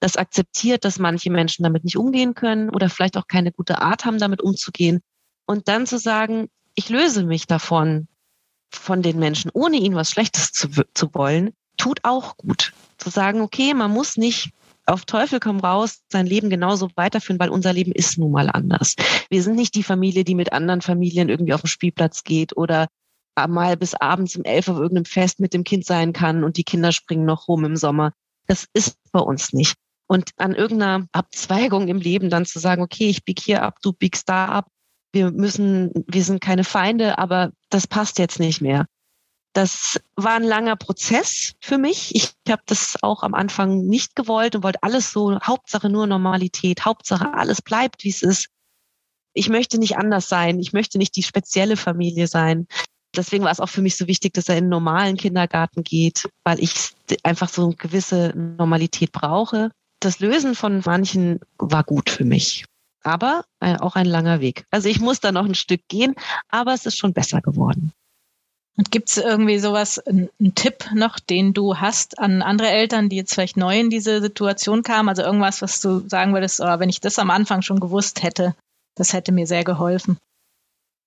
das 0.00 0.16
akzeptiert, 0.16 0.84
dass 0.84 0.98
manche 0.98 1.30
Menschen 1.30 1.62
damit 1.64 1.84
nicht 1.84 1.96
umgehen 1.96 2.34
können 2.34 2.70
oder 2.70 2.88
vielleicht 2.88 3.16
auch 3.16 3.26
keine 3.26 3.52
gute 3.52 3.80
Art 3.80 4.04
haben, 4.04 4.18
damit 4.18 4.42
umzugehen. 4.42 5.00
Und 5.46 5.68
dann 5.68 5.86
zu 5.86 5.98
sagen, 5.98 6.48
ich 6.74 6.88
löse 6.88 7.24
mich 7.24 7.46
davon, 7.46 8.08
von 8.70 9.02
den 9.02 9.18
Menschen, 9.18 9.50
ohne 9.54 9.76
ihnen 9.76 9.94
was 9.94 10.10
Schlechtes 10.10 10.52
zu, 10.52 10.68
zu 10.94 11.14
wollen, 11.14 11.52
tut 11.76 12.00
auch 12.02 12.36
gut. 12.36 12.72
Zu 12.98 13.10
sagen, 13.10 13.40
okay, 13.40 13.74
man 13.74 13.90
muss 13.90 14.16
nicht 14.16 14.50
auf 14.86 15.04
Teufel 15.06 15.40
komm 15.40 15.60
raus 15.60 16.02
sein 16.10 16.26
Leben 16.26 16.50
genauso 16.50 16.90
weiterführen, 16.94 17.40
weil 17.40 17.48
unser 17.48 17.72
Leben 17.72 17.92
ist 17.92 18.18
nun 18.18 18.32
mal 18.32 18.50
anders. 18.50 18.96
Wir 19.30 19.42
sind 19.42 19.56
nicht 19.56 19.74
die 19.74 19.82
Familie, 19.82 20.24
die 20.24 20.34
mit 20.34 20.52
anderen 20.52 20.82
Familien 20.82 21.28
irgendwie 21.28 21.54
auf 21.54 21.62
den 21.62 21.68
Spielplatz 21.68 22.22
geht 22.22 22.56
oder 22.56 22.88
mal 23.48 23.76
bis 23.76 23.94
abends 23.94 24.36
um 24.36 24.44
elf 24.44 24.68
auf 24.68 24.76
irgendeinem 24.76 25.06
Fest 25.06 25.40
mit 25.40 25.54
dem 25.54 25.64
Kind 25.64 25.86
sein 25.86 26.12
kann 26.12 26.44
und 26.44 26.56
die 26.56 26.64
Kinder 26.64 26.92
springen 26.92 27.24
noch 27.24 27.48
rum 27.48 27.64
im 27.64 27.76
Sommer. 27.76 28.12
Das 28.46 28.66
ist 28.74 28.98
bei 29.10 29.20
uns 29.20 29.52
nicht. 29.52 29.74
Und 30.06 30.32
an 30.36 30.54
irgendeiner 30.54 31.06
Abzweigung 31.12 31.88
im 31.88 31.98
Leben 31.98 32.28
dann 32.28 32.44
zu 32.44 32.58
sagen, 32.58 32.82
okay, 32.82 33.08
ich 33.08 33.24
bieg 33.24 33.40
hier 33.40 33.62
ab, 33.62 33.78
du 33.82 33.92
biegst 33.92 34.28
da 34.28 34.46
ab. 34.46 34.68
Wir 35.14 35.30
müssen, 35.30 35.92
wir 36.08 36.24
sind 36.24 36.40
keine 36.40 36.64
Feinde, 36.64 37.18
aber 37.18 37.52
das 37.70 37.86
passt 37.86 38.18
jetzt 38.18 38.40
nicht 38.40 38.60
mehr. 38.60 38.86
Das 39.52 40.00
war 40.16 40.34
ein 40.34 40.42
langer 40.42 40.74
Prozess 40.74 41.54
für 41.60 41.78
mich. 41.78 42.12
Ich 42.16 42.34
habe 42.48 42.62
das 42.66 42.96
auch 43.00 43.22
am 43.22 43.32
Anfang 43.32 43.86
nicht 43.86 44.16
gewollt 44.16 44.56
und 44.56 44.64
wollte 44.64 44.82
alles 44.82 45.12
so, 45.12 45.38
Hauptsache 45.40 45.88
nur 45.88 46.08
Normalität, 46.08 46.84
Hauptsache 46.84 47.32
alles 47.32 47.62
bleibt, 47.62 48.02
wie 48.02 48.08
es 48.08 48.22
ist. 48.22 48.48
Ich 49.34 49.48
möchte 49.48 49.78
nicht 49.78 49.96
anders 49.96 50.28
sein. 50.28 50.58
Ich 50.58 50.72
möchte 50.72 50.98
nicht 50.98 51.14
die 51.14 51.22
spezielle 51.22 51.76
Familie 51.76 52.26
sein. 52.26 52.66
Deswegen 53.14 53.44
war 53.44 53.52
es 53.52 53.60
auch 53.60 53.68
für 53.68 53.82
mich 53.82 53.96
so 53.96 54.08
wichtig, 54.08 54.34
dass 54.34 54.48
er 54.48 54.56
in 54.56 54.64
einen 54.64 54.70
normalen 54.70 55.16
Kindergarten 55.16 55.84
geht, 55.84 56.28
weil 56.42 56.60
ich 56.60 56.90
einfach 57.22 57.48
so 57.48 57.66
eine 57.66 57.76
gewisse 57.76 58.32
Normalität 58.34 59.12
brauche. 59.12 59.70
Das 60.00 60.18
Lösen 60.18 60.56
von 60.56 60.82
manchen 60.84 61.38
war 61.56 61.84
gut 61.84 62.10
für 62.10 62.24
mich, 62.24 62.64
aber 63.04 63.44
äh, 63.60 63.76
auch 63.76 63.96
ein 63.96 64.06
langer 64.06 64.40
Weg. 64.40 64.66
Also 64.70 64.88
ich 64.88 65.00
muss 65.00 65.20
da 65.20 65.32
noch 65.32 65.44
ein 65.44 65.54
Stück 65.54 65.82
gehen, 65.88 66.14
aber 66.48 66.74
es 66.74 66.86
ist 66.86 66.98
schon 66.98 67.12
besser 67.12 67.40
geworden. 67.40 67.92
Und 68.76 68.90
gibt 68.90 69.10
es 69.10 69.18
irgendwie 69.18 69.58
sowas, 69.60 70.00
einen 70.00 70.30
Tipp 70.56 70.90
noch, 70.92 71.20
den 71.20 71.54
du 71.54 71.76
hast 71.76 72.18
an 72.18 72.42
andere 72.42 72.68
Eltern, 72.68 73.08
die 73.08 73.16
jetzt 73.16 73.32
vielleicht 73.32 73.56
neu 73.56 73.78
in 73.78 73.88
diese 73.88 74.20
Situation 74.20 74.82
kamen? 74.82 75.08
Also 75.08 75.22
irgendwas, 75.22 75.62
was 75.62 75.80
du 75.80 76.08
sagen 76.08 76.34
würdest, 76.34 76.60
oh, 76.60 76.78
wenn 76.80 76.88
ich 76.88 77.00
das 77.00 77.20
am 77.20 77.30
Anfang 77.30 77.62
schon 77.62 77.78
gewusst 77.78 78.24
hätte, 78.24 78.56
das 78.96 79.12
hätte 79.12 79.30
mir 79.30 79.46
sehr 79.46 79.62
geholfen. 79.62 80.18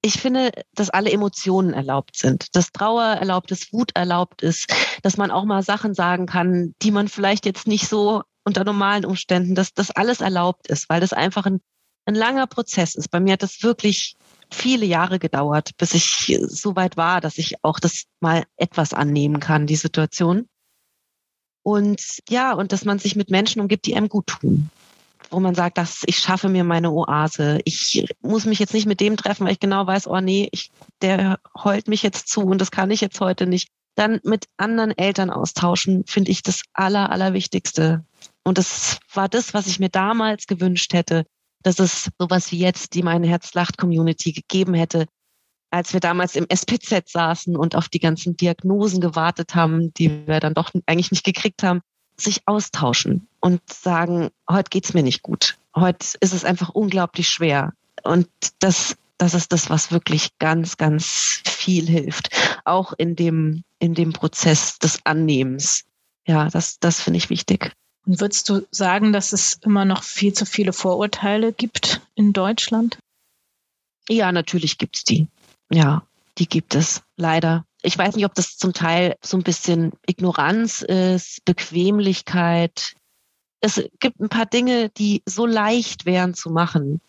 Ich 0.01 0.21
finde, 0.21 0.51
dass 0.75 0.89
alle 0.89 1.11
Emotionen 1.11 1.73
erlaubt 1.73 2.15
sind, 2.15 2.55
dass 2.55 2.71
Trauer 2.71 3.03
erlaubt 3.03 3.51
ist, 3.51 3.73
Wut 3.73 3.91
erlaubt 3.95 4.43
ist, 4.43 4.73
dass 5.01 5.17
man 5.17 5.31
auch 5.31 5.43
mal 5.43 5.63
Sachen 5.63 5.93
sagen 5.93 6.27
kann, 6.27 6.73
die 6.81 6.91
man 6.91 7.09
vielleicht 7.09 7.45
jetzt 7.45 7.67
nicht 7.67 7.89
so 7.89 8.23
unter 8.45 8.63
normalen 8.63 9.03
Umständen, 9.03 9.55
dass 9.55 9.73
das 9.73 9.91
alles 9.91 10.21
erlaubt 10.21 10.67
ist, 10.67 10.87
weil 10.87 11.01
das 11.01 11.11
einfach 11.11 11.45
ein, 11.45 11.59
ein 12.07 12.15
langer 12.15 12.47
Prozess 12.47 12.95
ist. 12.95 13.11
Bei 13.11 13.19
mir 13.19 13.33
hat 13.33 13.43
das 13.43 13.61
wirklich 13.61 14.15
viele 14.49 14.85
Jahre 14.85 15.19
gedauert, 15.19 15.71
bis 15.77 15.93
ich 15.93 16.39
so 16.47 16.75
weit 16.75 16.97
war, 16.97 17.21
dass 17.21 17.37
ich 17.37 17.63
auch 17.63 17.79
das 17.79 18.05
mal 18.21 18.45
etwas 18.55 18.93
annehmen 18.93 19.39
kann, 19.39 19.67
die 19.67 19.75
Situation. 19.75 20.47
Und 21.63 22.01
ja, 22.29 22.53
und 22.53 22.71
dass 22.71 22.85
man 22.85 22.97
sich 22.97 23.17
mit 23.17 23.29
Menschen 23.29 23.61
umgibt, 23.61 23.85
die 23.85 23.95
einem 23.95 24.07
gut 24.07 24.27
tun. 24.27 24.69
Wo 25.29 25.41
man 25.41 25.53
sagt, 25.53 25.77
dass 25.77 26.03
ich 26.05 26.19
schaffe 26.19 26.47
mir 26.47 26.63
meine 26.63 26.91
Oase. 26.91 27.59
Ich 27.65 28.05
muss 28.21 28.45
mich 28.45 28.59
jetzt 28.59 28.73
nicht 28.73 28.85
mit 28.85 29.01
dem 29.01 29.17
treffen, 29.17 29.45
weil 29.45 29.51
ich 29.51 29.59
genau 29.59 29.85
weiß, 29.85 30.07
oh 30.07 30.21
nee, 30.21 30.47
ich, 30.53 30.71
der 31.01 31.39
heult 31.61 31.89
mich 31.89 32.03
jetzt 32.03 32.29
zu 32.29 32.41
und 32.41 32.61
das 32.61 32.71
kann 32.71 32.89
ich 32.89 33.01
jetzt 33.01 33.19
heute 33.19 33.45
nicht. 33.45 33.67
Dann 33.95 34.21
mit 34.23 34.45
anderen 34.55 34.97
Eltern 34.97 35.29
austauschen, 35.29 36.05
finde 36.05 36.31
ich 36.31 36.41
das 36.41 36.61
Aller, 36.71 37.09
Allerwichtigste. 37.11 38.05
Und 38.45 38.57
das 38.57 38.99
war 39.13 39.27
das, 39.27 39.53
was 39.53 39.67
ich 39.67 39.79
mir 39.79 39.89
damals 39.89 40.47
gewünscht 40.47 40.93
hätte, 40.93 41.25
dass 41.63 41.79
es 41.79 42.09
sowas 42.19 42.51
wie 42.51 42.59
jetzt 42.59 42.93
die 42.93 43.03
Mein 43.03 43.23
Herz 43.23 43.53
lacht 43.53 43.77
Community 43.77 44.31
gegeben 44.31 44.73
hätte, 44.73 45.07
als 45.69 45.93
wir 45.93 45.99
damals 45.99 46.35
im 46.35 46.47
SPZ 46.47 47.09
saßen 47.09 47.55
und 47.57 47.75
auf 47.75 47.89
die 47.89 47.99
ganzen 47.99 48.37
Diagnosen 48.37 49.01
gewartet 49.01 49.55
haben, 49.55 49.93
die 49.93 50.27
wir 50.27 50.39
dann 50.39 50.53
doch 50.53 50.71
eigentlich 50.85 51.11
nicht 51.11 51.25
gekriegt 51.25 51.63
haben, 51.63 51.81
sich 52.19 52.41
austauschen 52.45 53.27
und 53.39 53.61
sagen, 53.71 54.29
heute 54.49 54.69
geht's 54.69 54.93
mir 54.93 55.03
nicht 55.03 55.21
gut. 55.21 55.57
Heute 55.75 56.05
ist 56.19 56.33
es 56.33 56.45
einfach 56.45 56.69
unglaublich 56.69 57.27
schwer. 57.27 57.73
Und 58.03 58.27
das, 58.59 58.95
das 59.17 59.33
ist 59.33 59.51
das, 59.51 59.69
was 59.69 59.91
wirklich 59.91 60.37
ganz, 60.39 60.77
ganz 60.77 61.41
viel 61.45 61.87
hilft. 61.87 62.29
Auch 62.65 62.93
in 62.97 63.15
dem, 63.15 63.63
in 63.79 63.93
dem 63.93 64.13
Prozess 64.13 64.79
des 64.79 64.99
Annehmens. 65.03 65.83
Ja, 66.27 66.49
das, 66.49 66.79
das 66.79 67.01
finde 67.01 67.17
ich 67.17 67.29
wichtig. 67.29 67.73
Und 68.07 68.21
würdest 68.21 68.47
du 68.47 68.65
sagen, 68.71 69.11
dass 69.11 69.33
es 69.33 69.59
immer 69.63 69.83
noch 69.83 70.01
viel 70.01 70.33
zu 70.33 70.45
viele 70.45 70.71
Vorurteile 70.71 71.51
gibt 71.51 72.01
in 72.15 72.31
Deutschland? 72.31 72.97
Ja, 74.07 74.31
natürlich 74.31 74.77
gibt's 74.77 75.03
die. 75.03 75.27
Ja, 75.69 76.03
die 76.37 76.47
gibt 76.47 76.73
es 76.73 77.03
leider. 77.17 77.65
Ich 77.81 77.97
weiß 77.97 78.15
nicht, 78.15 78.25
ob 78.25 78.33
das 78.33 78.57
zum 78.57 78.71
Teil 78.71 79.15
so 79.21 79.35
ein 79.35 79.43
bisschen 79.43 79.91
Ignoranz 80.07 80.81
ist, 80.81 81.43
Bequemlichkeit. 81.43 82.93
Es 83.59 83.83
gibt 83.99 84.21
ein 84.21 84.29
paar 84.29 84.45
Dinge, 84.45 84.89
die 84.89 85.21
so 85.25 85.45
leicht 85.45 86.05
wären 86.05 86.33
zu 86.33 86.49
machen 86.49 87.01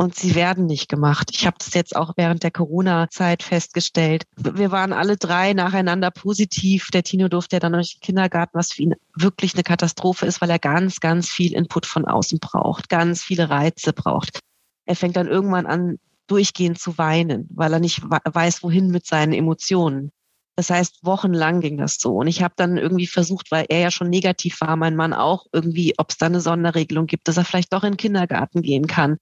und 0.00 0.14
sie 0.14 0.34
werden 0.34 0.64
nicht 0.64 0.88
gemacht. 0.88 1.28
Ich 1.30 1.44
habe 1.44 1.58
das 1.58 1.74
jetzt 1.74 1.94
auch 1.94 2.14
während 2.16 2.42
der 2.42 2.50
Corona-Zeit 2.50 3.42
festgestellt. 3.42 4.24
Wir 4.34 4.70
waren 4.70 4.94
alle 4.94 5.18
drei 5.18 5.52
nacheinander 5.52 6.10
positiv. 6.10 6.88
Der 6.90 7.02
Tino 7.02 7.28
durfte 7.28 7.56
ja 7.56 7.60
dann 7.60 7.74
durch 7.74 7.96
den 7.96 8.00
Kindergarten, 8.00 8.56
was 8.56 8.72
für 8.72 8.80
ihn 8.80 8.94
wirklich 9.14 9.52
eine 9.52 9.62
Katastrophe 9.62 10.24
ist, 10.24 10.40
weil 10.40 10.48
er 10.48 10.58
ganz, 10.58 11.00
ganz 11.00 11.28
viel 11.28 11.52
Input 11.52 11.84
von 11.84 12.06
außen 12.06 12.38
braucht, 12.38 12.88
ganz 12.88 13.22
viele 13.22 13.50
Reize 13.50 13.92
braucht. 13.92 14.40
Er 14.86 14.96
fängt 14.96 15.16
dann 15.16 15.28
irgendwann 15.28 15.66
an, 15.66 15.98
durchgehend 16.28 16.78
zu 16.78 16.96
weinen, 16.96 17.46
weil 17.50 17.70
er 17.70 17.80
nicht 17.80 18.00
weiß, 18.02 18.62
wohin 18.62 18.86
mit 18.86 19.04
seinen 19.04 19.34
Emotionen. 19.34 20.12
Das 20.56 20.70
heißt, 20.70 21.04
wochenlang 21.04 21.60
ging 21.60 21.76
das 21.76 21.96
so. 21.96 22.16
Und 22.16 22.26
ich 22.26 22.42
habe 22.42 22.54
dann 22.56 22.76
irgendwie 22.78 23.06
versucht, 23.06 23.50
weil 23.50 23.66
er 23.68 23.80
ja 23.80 23.90
schon 23.90 24.08
negativ 24.08 24.60
war, 24.62 24.76
mein 24.76 24.96
Mann 24.96 25.12
auch, 25.12 25.46
irgendwie, 25.52 25.94
ob 25.98 26.10
es 26.10 26.16
da 26.16 26.26
eine 26.26 26.40
Sonderregelung 26.40 27.06
gibt, 27.06 27.28
dass 27.28 27.36
er 27.36 27.44
vielleicht 27.44 27.72
doch 27.72 27.84
in 27.84 27.92
den 27.92 27.96
Kindergarten 27.98 28.62
gehen 28.62 28.86
kann. 28.86 29.18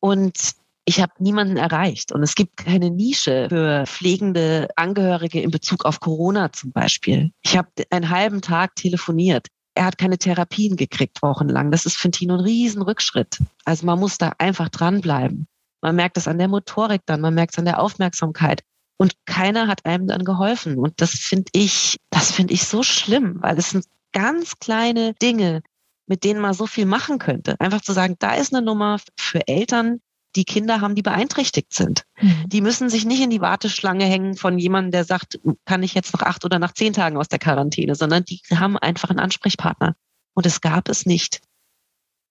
Und 0.00 0.54
ich 0.84 1.00
habe 1.00 1.12
niemanden 1.18 1.56
erreicht. 1.56 2.12
Und 2.12 2.22
es 2.22 2.34
gibt 2.34 2.56
keine 2.56 2.90
Nische 2.90 3.46
für 3.48 3.84
pflegende 3.86 4.68
Angehörige 4.76 5.40
in 5.40 5.50
Bezug 5.50 5.84
auf 5.84 6.00
Corona 6.00 6.52
zum 6.52 6.72
Beispiel. 6.72 7.30
Ich 7.42 7.56
habe 7.56 7.68
einen 7.90 8.10
halben 8.10 8.40
Tag 8.40 8.74
telefoniert. 8.76 9.46
Er 9.74 9.84
hat 9.84 9.98
keine 9.98 10.18
Therapien 10.18 10.76
gekriegt 10.76 11.22
wochenlang. 11.22 11.70
Das 11.70 11.86
ist 11.86 11.96
für 11.96 12.10
Tino 12.10 12.34
ein 12.34 12.40
Riesenrückschritt. 12.40 13.38
Also 13.64 13.86
man 13.86 14.00
muss 14.00 14.18
da 14.18 14.32
einfach 14.38 14.68
dranbleiben. 14.68 15.46
Man 15.80 15.96
merkt 15.96 16.16
es 16.16 16.28
an 16.28 16.38
der 16.38 16.48
Motorik 16.48 17.02
dann, 17.06 17.20
man 17.20 17.34
merkt 17.34 17.54
es 17.54 17.58
an 17.58 17.64
der 17.64 17.80
Aufmerksamkeit. 17.80 18.62
Und 18.98 19.14
keiner 19.24 19.66
hat 19.66 19.86
einem 19.86 20.08
dann 20.08 20.24
geholfen. 20.24 20.76
Und 20.76 21.00
das 21.00 21.12
finde 21.12 21.50
ich, 21.54 21.98
das 22.10 22.32
finde 22.32 22.52
ich 22.52 22.64
so 22.64 22.82
schlimm, 22.82 23.38
weil 23.40 23.56
es 23.56 23.70
sind 23.70 23.86
ganz 24.12 24.58
kleine 24.58 25.14
Dinge, 25.14 25.62
mit 26.10 26.24
denen 26.24 26.40
man 26.40 26.54
so 26.54 26.66
viel 26.66 26.86
machen 26.86 27.20
könnte. 27.20 27.58
Einfach 27.60 27.80
zu 27.82 27.92
sagen, 27.92 28.16
da 28.18 28.34
ist 28.34 28.52
eine 28.52 28.66
Nummer 28.66 28.98
für 29.16 29.46
Eltern, 29.46 30.00
die 30.34 30.44
Kinder 30.44 30.80
haben, 30.80 30.96
die 30.96 31.02
beeinträchtigt 31.02 31.72
sind. 31.72 32.04
Mhm. 32.20 32.48
Die 32.48 32.60
müssen 32.60 32.90
sich 32.90 33.04
nicht 33.04 33.22
in 33.22 33.30
die 33.30 33.40
Warteschlange 33.40 34.04
hängen 34.04 34.34
von 34.36 34.58
jemandem, 34.58 34.90
der 34.90 35.04
sagt, 35.04 35.38
kann 35.66 35.84
ich 35.84 35.94
jetzt 35.94 36.12
nach 36.12 36.22
acht 36.22 36.44
oder 36.44 36.58
nach 36.58 36.74
zehn 36.74 36.92
Tagen 36.92 37.16
aus 37.16 37.28
der 37.28 37.38
Quarantäne, 37.38 37.94
sondern 37.94 38.24
die 38.24 38.40
haben 38.52 38.76
einfach 38.76 39.10
einen 39.10 39.20
Ansprechpartner. 39.20 39.94
Und 40.34 40.46
es 40.46 40.60
gab 40.60 40.88
es 40.88 41.06
nicht. 41.06 41.42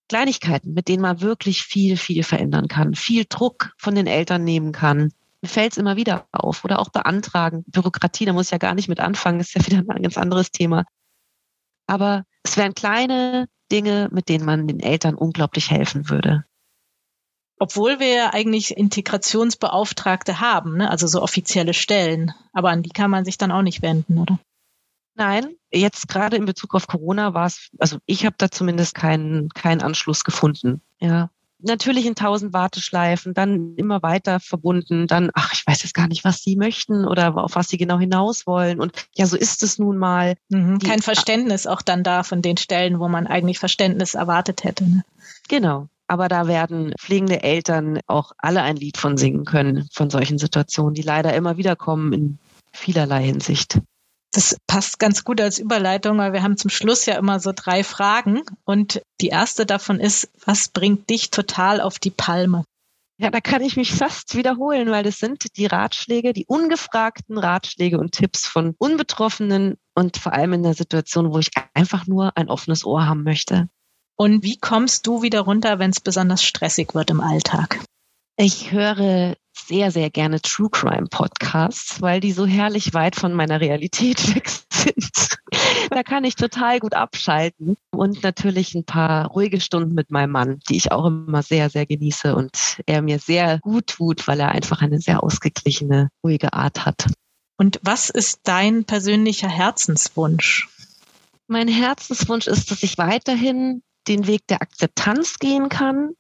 Kleinigkeiten, 0.09 0.73
mit 0.73 0.89
denen 0.89 1.01
man 1.01 1.21
wirklich 1.21 1.63
viel, 1.63 1.95
viel 1.95 2.23
verändern 2.23 2.67
kann, 2.67 2.95
viel 2.95 3.25
Druck 3.29 3.71
von 3.77 3.95
den 3.95 4.07
Eltern 4.07 4.43
nehmen 4.43 4.73
kann. 4.73 5.13
Mir 5.41 5.47
fällt 5.47 5.71
es 5.71 5.77
immer 5.77 5.95
wieder 5.95 6.27
auf. 6.33 6.65
Oder 6.65 6.79
auch 6.79 6.89
beantragen. 6.89 7.63
Bürokratie, 7.67 8.25
da 8.25 8.33
muss 8.33 8.47
ich 8.47 8.51
ja 8.51 8.57
gar 8.57 8.75
nicht 8.75 8.89
mit 8.89 8.99
anfangen, 8.99 9.39
ist 9.39 9.55
ja 9.55 9.65
wieder 9.65 9.77
ein 9.77 10.03
ganz 10.03 10.17
anderes 10.17 10.51
Thema. 10.51 10.83
Aber 11.87 12.25
es 12.43 12.57
wären 12.57 12.73
kleine 12.73 13.47
Dinge, 13.71 14.09
mit 14.11 14.29
denen 14.29 14.45
man 14.45 14.67
den 14.67 14.79
Eltern 14.79 15.15
unglaublich 15.15 15.71
helfen 15.71 16.09
würde. 16.09 16.45
Obwohl 17.59 17.99
wir 17.99 18.07
ja 18.07 18.33
eigentlich 18.33 18.77
Integrationsbeauftragte 18.77 20.39
haben, 20.39 20.77
ne? 20.77 20.89
also 20.89 21.07
so 21.07 21.21
offizielle 21.21 21.73
Stellen. 21.73 22.33
Aber 22.53 22.69
an 22.69 22.83
die 22.83 22.89
kann 22.89 23.11
man 23.11 23.25
sich 23.25 23.37
dann 23.37 23.51
auch 23.51 23.61
nicht 23.61 23.81
wenden, 23.81 24.17
oder? 24.17 24.39
Nein, 25.15 25.55
jetzt 25.69 26.07
gerade 26.07 26.37
in 26.37 26.45
Bezug 26.45 26.73
auf 26.73 26.87
Corona 26.87 27.33
war 27.33 27.45
es, 27.45 27.69
also 27.77 27.97
ich 28.05 28.25
habe 28.25 28.35
da 28.37 28.49
zumindest 28.49 28.95
keinen 28.95 29.49
keinen 29.49 29.81
Anschluss 29.81 30.23
gefunden. 30.23 30.81
Ja, 31.01 31.29
natürlich 31.61 32.05
in 32.05 32.15
tausend 32.15 32.53
Warteschleifen, 32.53 33.33
dann 33.33 33.75
immer 33.75 34.01
weiter 34.01 34.39
verbunden, 34.39 35.07
dann, 35.07 35.29
ach, 35.33 35.53
ich 35.53 35.65
weiß 35.65 35.83
jetzt 35.83 35.93
gar 35.93 36.07
nicht, 36.07 36.23
was 36.23 36.41
sie 36.41 36.55
möchten 36.55 37.05
oder 37.05 37.35
auf 37.37 37.55
was 37.55 37.67
sie 37.67 37.77
genau 37.77 37.99
hinaus 37.99 38.47
wollen. 38.47 38.79
Und 38.79 38.93
ja, 39.15 39.25
so 39.25 39.37
ist 39.37 39.63
es 39.63 39.77
nun 39.77 39.97
mal. 39.97 40.35
Mhm, 40.49 40.79
kein 40.79 41.01
Verständnis 41.01 41.67
auch 41.67 41.81
dann 41.81 42.03
da 42.03 42.23
von 42.23 42.41
den 42.41 42.57
Stellen, 42.57 42.99
wo 42.99 43.07
man 43.07 43.27
eigentlich 43.27 43.59
Verständnis 43.59 44.15
erwartet 44.15 44.63
hätte. 44.63 44.89
Ne? 44.89 45.03
Genau. 45.47 45.87
Aber 46.07 46.27
da 46.27 46.47
werden 46.47 46.93
pflegende 46.99 47.43
Eltern 47.43 47.99
auch 48.07 48.31
alle 48.39 48.63
ein 48.63 48.77
Lied 48.77 48.97
von 48.97 49.15
singen 49.15 49.45
können, 49.45 49.87
von 49.93 50.09
solchen 50.09 50.39
Situationen, 50.39 50.95
die 50.95 51.03
leider 51.03 51.35
immer 51.35 51.57
wieder 51.57 51.75
kommen 51.75 52.13
in 52.13 52.39
vielerlei 52.73 53.23
Hinsicht. 53.23 53.79
Das 54.31 54.57
passt 54.67 54.99
ganz 54.99 55.23
gut 55.23 55.41
als 55.41 55.57
Überleitung, 55.57 56.17
weil 56.19 56.33
wir 56.33 56.43
haben 56.43 56.57
zum 56.57 56.69
Schluss 56.69 57.05
ja 57.05 57.17
immer 57.17 57.39
so 57.39 57.51
drei 57.55 57.83
Fragen. 57.83 58.43
Und 58.63 59.01
die 59.21 59.29
erste 59.29 59.65
davon 59.65 59.99
ist, 59.99 60.29
was 60.45 60.67
bringt 60.67 61.09
dich 61.09 61.31
total 61.31 61.81
auf 61.81 61.97
die 61.97 62.11
Palme? 62.11 62.63
Ja, 63.21 63.31
da 63.31 63.41
kann 63.41 63.61
ich 63.61 63.75
mich 63.75 63.91
fast 63.91 64.35
wiederholen, 64.35 64.91
weil 64.91 65.03
das 65.03 65.17
sind 65.17 65.57
die 65.57 65.65
Ratschläge, 65.65 66.31
die 66.31 66.45
ungefragten 66.45 67.37
Ratschläge 67.37 67.99
und 67.99 68.13
Tipps 68.13 68.45
von 68.45 68.75
Unbetroffenen 68.77 69.77
und 69.93 70.15
vor 70.15 70.31
allem 70.31 70.53
in 70.53 70.63
der 70.63 70.73
Situation, 70.73 71.33
wo 71.33 71.39
ich 71.39 71.49
einfach 71.73 72.07
nur 72.07 72.37
ein 72.37 72.49
offenes 72.49 72.85
Ohr 72.85 73.07
haben 73.07 73.23
möchte. 73.23 73.67
Und 74.15 74.43
wie 74.43 74.57
kommst 74.57 75.05
du 75.05 75.21
wieder 75.21 75.41
runter, 75.41 75.79
wenn 75.79 75.89
es 75.89 75.99
besonders 75.99 76.43
stressig 76.43 76.95
wird 76.95 77.09
im 77.09 77.19
Alltag? 77.19 77.79
Ich 78.37 78.71
höre 78.71 79.35
sehr, 79.67 79.91
sehr 79.91 80.09
gerne 80.09 80.41
True 80.41 80.69
Crime 80.69 81.07
Podcasts, 81.09 82.01
weil 82.01 82.19
die 82.19 82.31
so 82.31 82.45
herrlich 82.45 82.93
weit 82.93 83.15
von 83.15 83.33
meiner 83.33 83.61
Realität 83.61 84.35
weg 84.35 84.49
sind. 84.71 85.37
da 85.89 86.03
kann 86.03 86.23
ich 86.23 86.35
total 86.35 86.79
gut 86.79 86.93
abschalten 86.93 87.75
und 87.91 88.23
natürlich 88.23 88.75
ein 88.75 88.85
paar 88.85 89.27
ruhige 89.27 89.61
Stunden 89.61 89.93
mit 89.93 90.11
meinem 90.11 90.31
Mann, 90.31 90.59
die 90.69 90.77
ich 90.77 90.91
auch 90.91 91.05
immer 91.05 91.43
sehr, 91.43 91.69
sehr 91.69 91.85
genieße 91.85 92.35
und 92.35 92.77
er 92.85 93.01
mir 93.01 93.19
sehr 93.19 93.59
gut 93.59 93.87
tut, 93.87 94.27
weil 94.27 94.39
er 94.39 94.49
einfach 94.49 94.81
eine 94.81 94.99
sehr 94.99 95.23
ausgeglichene, 95.23 96.09
ruhige 96.23 96.53
Art 96.53 96.85
hat. 96.85 97.05
Und 97.57 97.79
was 97.83 98.09
ist 98.09 98.41
dein 98.43 98.85
persönlicher 98.85 99.49
Herzenswunsch? 99.49 100.69
Mein 101.47 101.67
Herzenswunsch 101.67 102.47
ist, 102.47 102.71
dass 102.71 102.83
ich 102.83 102.97
weiterhin 102.97 103.81
den 104.07 104.27
Weg 104.27 104.47
der 104.47 104.61
Akzeptanz 104.61 105.39
gehen 105.39 105.67
kann, 105.67 106.11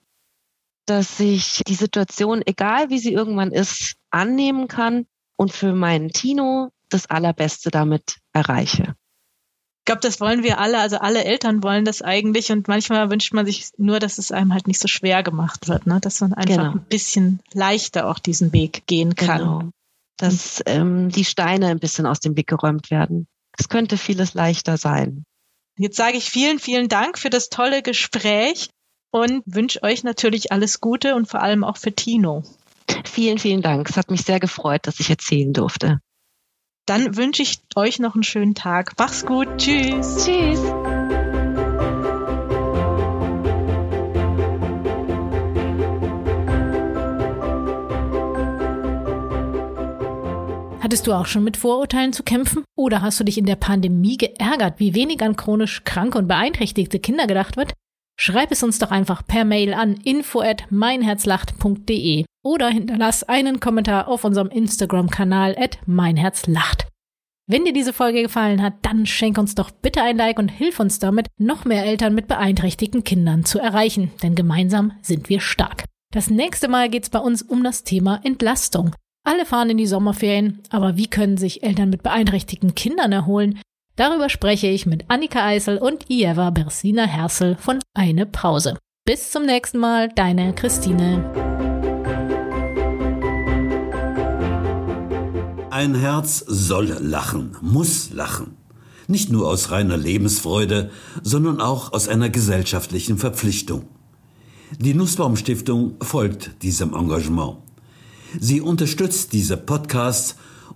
dass 0.89 1.19
ich 1.19 1.61
die 1.67 1.75
Situation, 1.75 2.41
egal 2.45 2.89
wie 2.89 2.99
sie 2.99 3.13
irgendwann 3.13 3.51
ist, 3.51 3.95
annehmen 4.09 4.67
kann 4.67 5.05
und 5.35 5.51
für 5.51 5.73
meinen 5.73 6.09
Tino 6.09 6.71
das 6.89 7.05
Allerbeste 7.05 7.69
damit 7.69 8.17
erreiche. 8.33 8.95
Ich 9.79 9.85
glaube, 9.85 10.01
das 10.01 10.19
wollen 10.19 10.43
wir 10.43 10.59
alle, 10.59 10.79
also 10.79 10.97
alle 10.97 11.23
Eltern 11.23 11.63
wollen 11.63 11.85
das 11.85 12.01
eigentlich 12.01 12.51
und 12.51 12.67
manchmal 12.67 13.09
wünscht 13.09 13.33
man 13.33 13.45
sich 13.45 13.69
nur, 13.77 13.99
dass 13.99 14.17
es 14.17 14.31
einem 14.31 14.53
halt 14.53 14.67
nicht 14.67 14.79
so 14.79 14.87
schwer 14.87 15.23
gemacht 15.23 15.67
wird, 15.67 15.87
ne? 15.87 15.99
dass 15.99 16.21
man 16.21 16.33
einfach 16.33 16.55
genau. 16.55 16.71
ein 16.71 16.85
bisschen 16.85 17.39
leichter 17.53 18.07
auch 18.07 18.19
diesen 18.19 18.53
Weg 18.53 18.85
gehen 18.87 19.15
kann. 19.15 19.39
Genau. 19.39 19.63
Dass 20.17 20.61
ähm, 20.65 21.09
die 21.09 21.25
Steine 21.25 21.67
ein 21.67 21.79
bisschen 21.79 22.05
aus 22.05 22.19
dem 22.19 22.35
Weg 22.35 22.47
geräumt 22.47 22.91
werden. 22.91 23.27
Es 23.57 23.69
könnte 23.69 23.97
vieles 23.97 24.33
leichter 24.33 24.77
sein. 24.77 25.23
Jetzt 25.77 25.95
sage 25.95 26.17
ich 26.17 26.29
vielen, 26.29 26.59
vielen 26.59 26.89
Dank 26.89 27.17
für 27.17 27.29
das 27.29 27.49
tolle 27.49 27.81
Gespräch 27.81 28.69
und 29.11 29.43
wünsche 29.45 29.83
euch 29.83 30.03
natürlich 30.03 30.51
alles 30.51 30.81
Gute 30.81 31.15
und 31.15 31.27
vor 31.27 31.41
allem 31.41 31.63
auch 31.63 31.77
für 31.77 31.93
Tino. 31.93 32.43
Vielen, 33.05 33.37
vielen 33.37 33.61
Dank. 33.61 33.89
Es 33.89 33.97
hat 33.97 34.11
mich 34.11 34.21
sehr 34.21 34.39
gefreut, 34.39 34.81
dass 34.83 34.99
ich 34.99 35.09
erzählen 35.09 35.53
durfte. 35.53 35.99
Dann 36.85 37.15
wünsche 37.15 37.43
ich 37.43 37.59
euch 37.75 37.99
noch 37.99 38.15
einen 38.15 38.23
schönen 38.23 38.55
Tag. 38.55 38.93
Mach's 38.97 39.25
gut. 39.25 39.47
Tschüss. 39.57 40.25
Tschüss. 40.25 40.59
Hattest 50.81 51.05
du 51.05 51.13
auch 51.13 51.27
schon 51.27 51.43
mit 51.43 51.57
Vorurteilen 51.57 52.13
zu 52.13 52.23
kämpfen? 52.23 52.63
Oder 52.75 53.03
hast 53.03 53.19
du 53.19 53.23
dich 53.23 53.37
in 53.37 53.45
der 53.45 53.57
Pandemie 53.57 54.17
geärgert, 54.17 54.79
wie 54.79 54.95
wenig 54.95 55.21
an 55.21 55.35
chronisch 55.35 55.83
kranke 55.83 56.17
und 56.17 56.27
beeinträchtigte 56.27 56.99
Kinder 56.99 57.27
gedacht 57.27 57.57
wird? 57.57 57.73
Schreib 58.21 58.51
es 58.51 58.63
uns 58.63 58.79
doch 58.79 58.91
einfach 58.91 59.25
per 59.25 59.45
Mail 59.45 59.73
an 59.73 59.93
info 60.03 60.41
at 60.41 60.69
meinherzlacht.de 60.69 62.25
oder 62.43 62.67
hinterlass 62.67 63.23
einen 63.23 63.61
Kommentar 63.61 64.09
auf 64.09 64.25
unserem 64.25 64.49
Instagram-Kanal 64.49 65.55
at 65.57 65.77
meinherzlacht. 65.85 66.85
Wenn 67.47 67.63
dir 67.63 67.71
diese 67.71 67.93
Folge 67.93 68.21
gefallen 68.23 68.61
hat, 68.61 68.73
dann 68.81 69.05
schenk 69.05 69.37
uns 69.37 69.55
doch 69.55 69.71
bitte 69.71 70.03
ein 70.03 70.17
Like 70.17 70.37
und 70.37 70.49
hilf 70.49 70.81
uns 70.81 70.99
damit, 70.99 71.27
noch 71.37 71.63
mehr 71.63 71.85
Eltern 71.85 72.13
mit 72.13 72.27
beeinträchtigten 72.27 73.05
Kindern 73.05 73.45
zu 73.45 73.57
erreichen, 73.57 74.11
denn 74.21 74.35
gemeinsam 74.35 74.91
sind 75.01 75.29
wir 75.29 75.39
stark. 75.39 75.85
Das 76.13 76.29
nächste 76.29 76.67
Mal 76.67 76.89
geht's 76.89 77.09
bei 77.09 77.19
uns 77.19 77.41
um 77.41 77.63
das 77.63 77.85
Thema 77.85 78.19
Entlastung. 78.25 78.93
Alle 79.25 79.45
fahren 79.45 79.69
in 79.69 79.77
die 79.77 79.87
Sommerferien, 79.87 80.61
aber 80.69 80.97
wie 80.97 81.07
können 81.07 81.37
sich 81.37 81.63
Eltern 81.63 81.89
mit 81.89 82.03
beeinträchtigten 82.03 82.75
Kindern 82.75 83.13
erholen? 83.13 83.61
Darüber 83.99 84.29
spreche 84.29 84.67
ich 84.67 84.85
mit 84.85 85.03
Annika 85.09 85.45
Eisel 85.45 85.77
und 85.77 86.09
Ieva 86.09 86.51
Bersina 86.51 87.03
Hersel 87.03 87.57
von 87.59 87.79
Eine 87.93 88.25
Pause. 88.25 88.77
Bis 89.03 89.29
zum 89.29 89.45
nächsten 89.45 89.77
Mal, 89.77 90.07
deine 90.07 90.55
Christine. 90.55 91.29
Ein 95.69 95.95
Herz 95.95 96.45
soll 96.47 96.95
lachen, 97.01 97.57
muss 97.59 98.13
lachen. 98.13 98.55
Nicht 99.09 99.33
nur 99.33 99.49
aus 99.49 99.69
reiner 99.69 99.97
Lebensfreude, 99.97 100.91
sondern 101.21 101.59
auch 101.59 101.91
aus 101.91 102.07
einer 102.07 102.29
gesellschaftlichen 102.29 103.17
Verpflichtung. 103.17 103.85
Die 104.77 104.93
Nussbaum 104.93 105.35
Stiftung 105.35 105.97
folgt 105.99 106.63
diesem 106.63 106.93
Engagement. 106.93 107.57
Sie 108.39 108.61
unterstützt 108.61 109.33
diese 109.33 109.57
Podcasts 109.57 110.37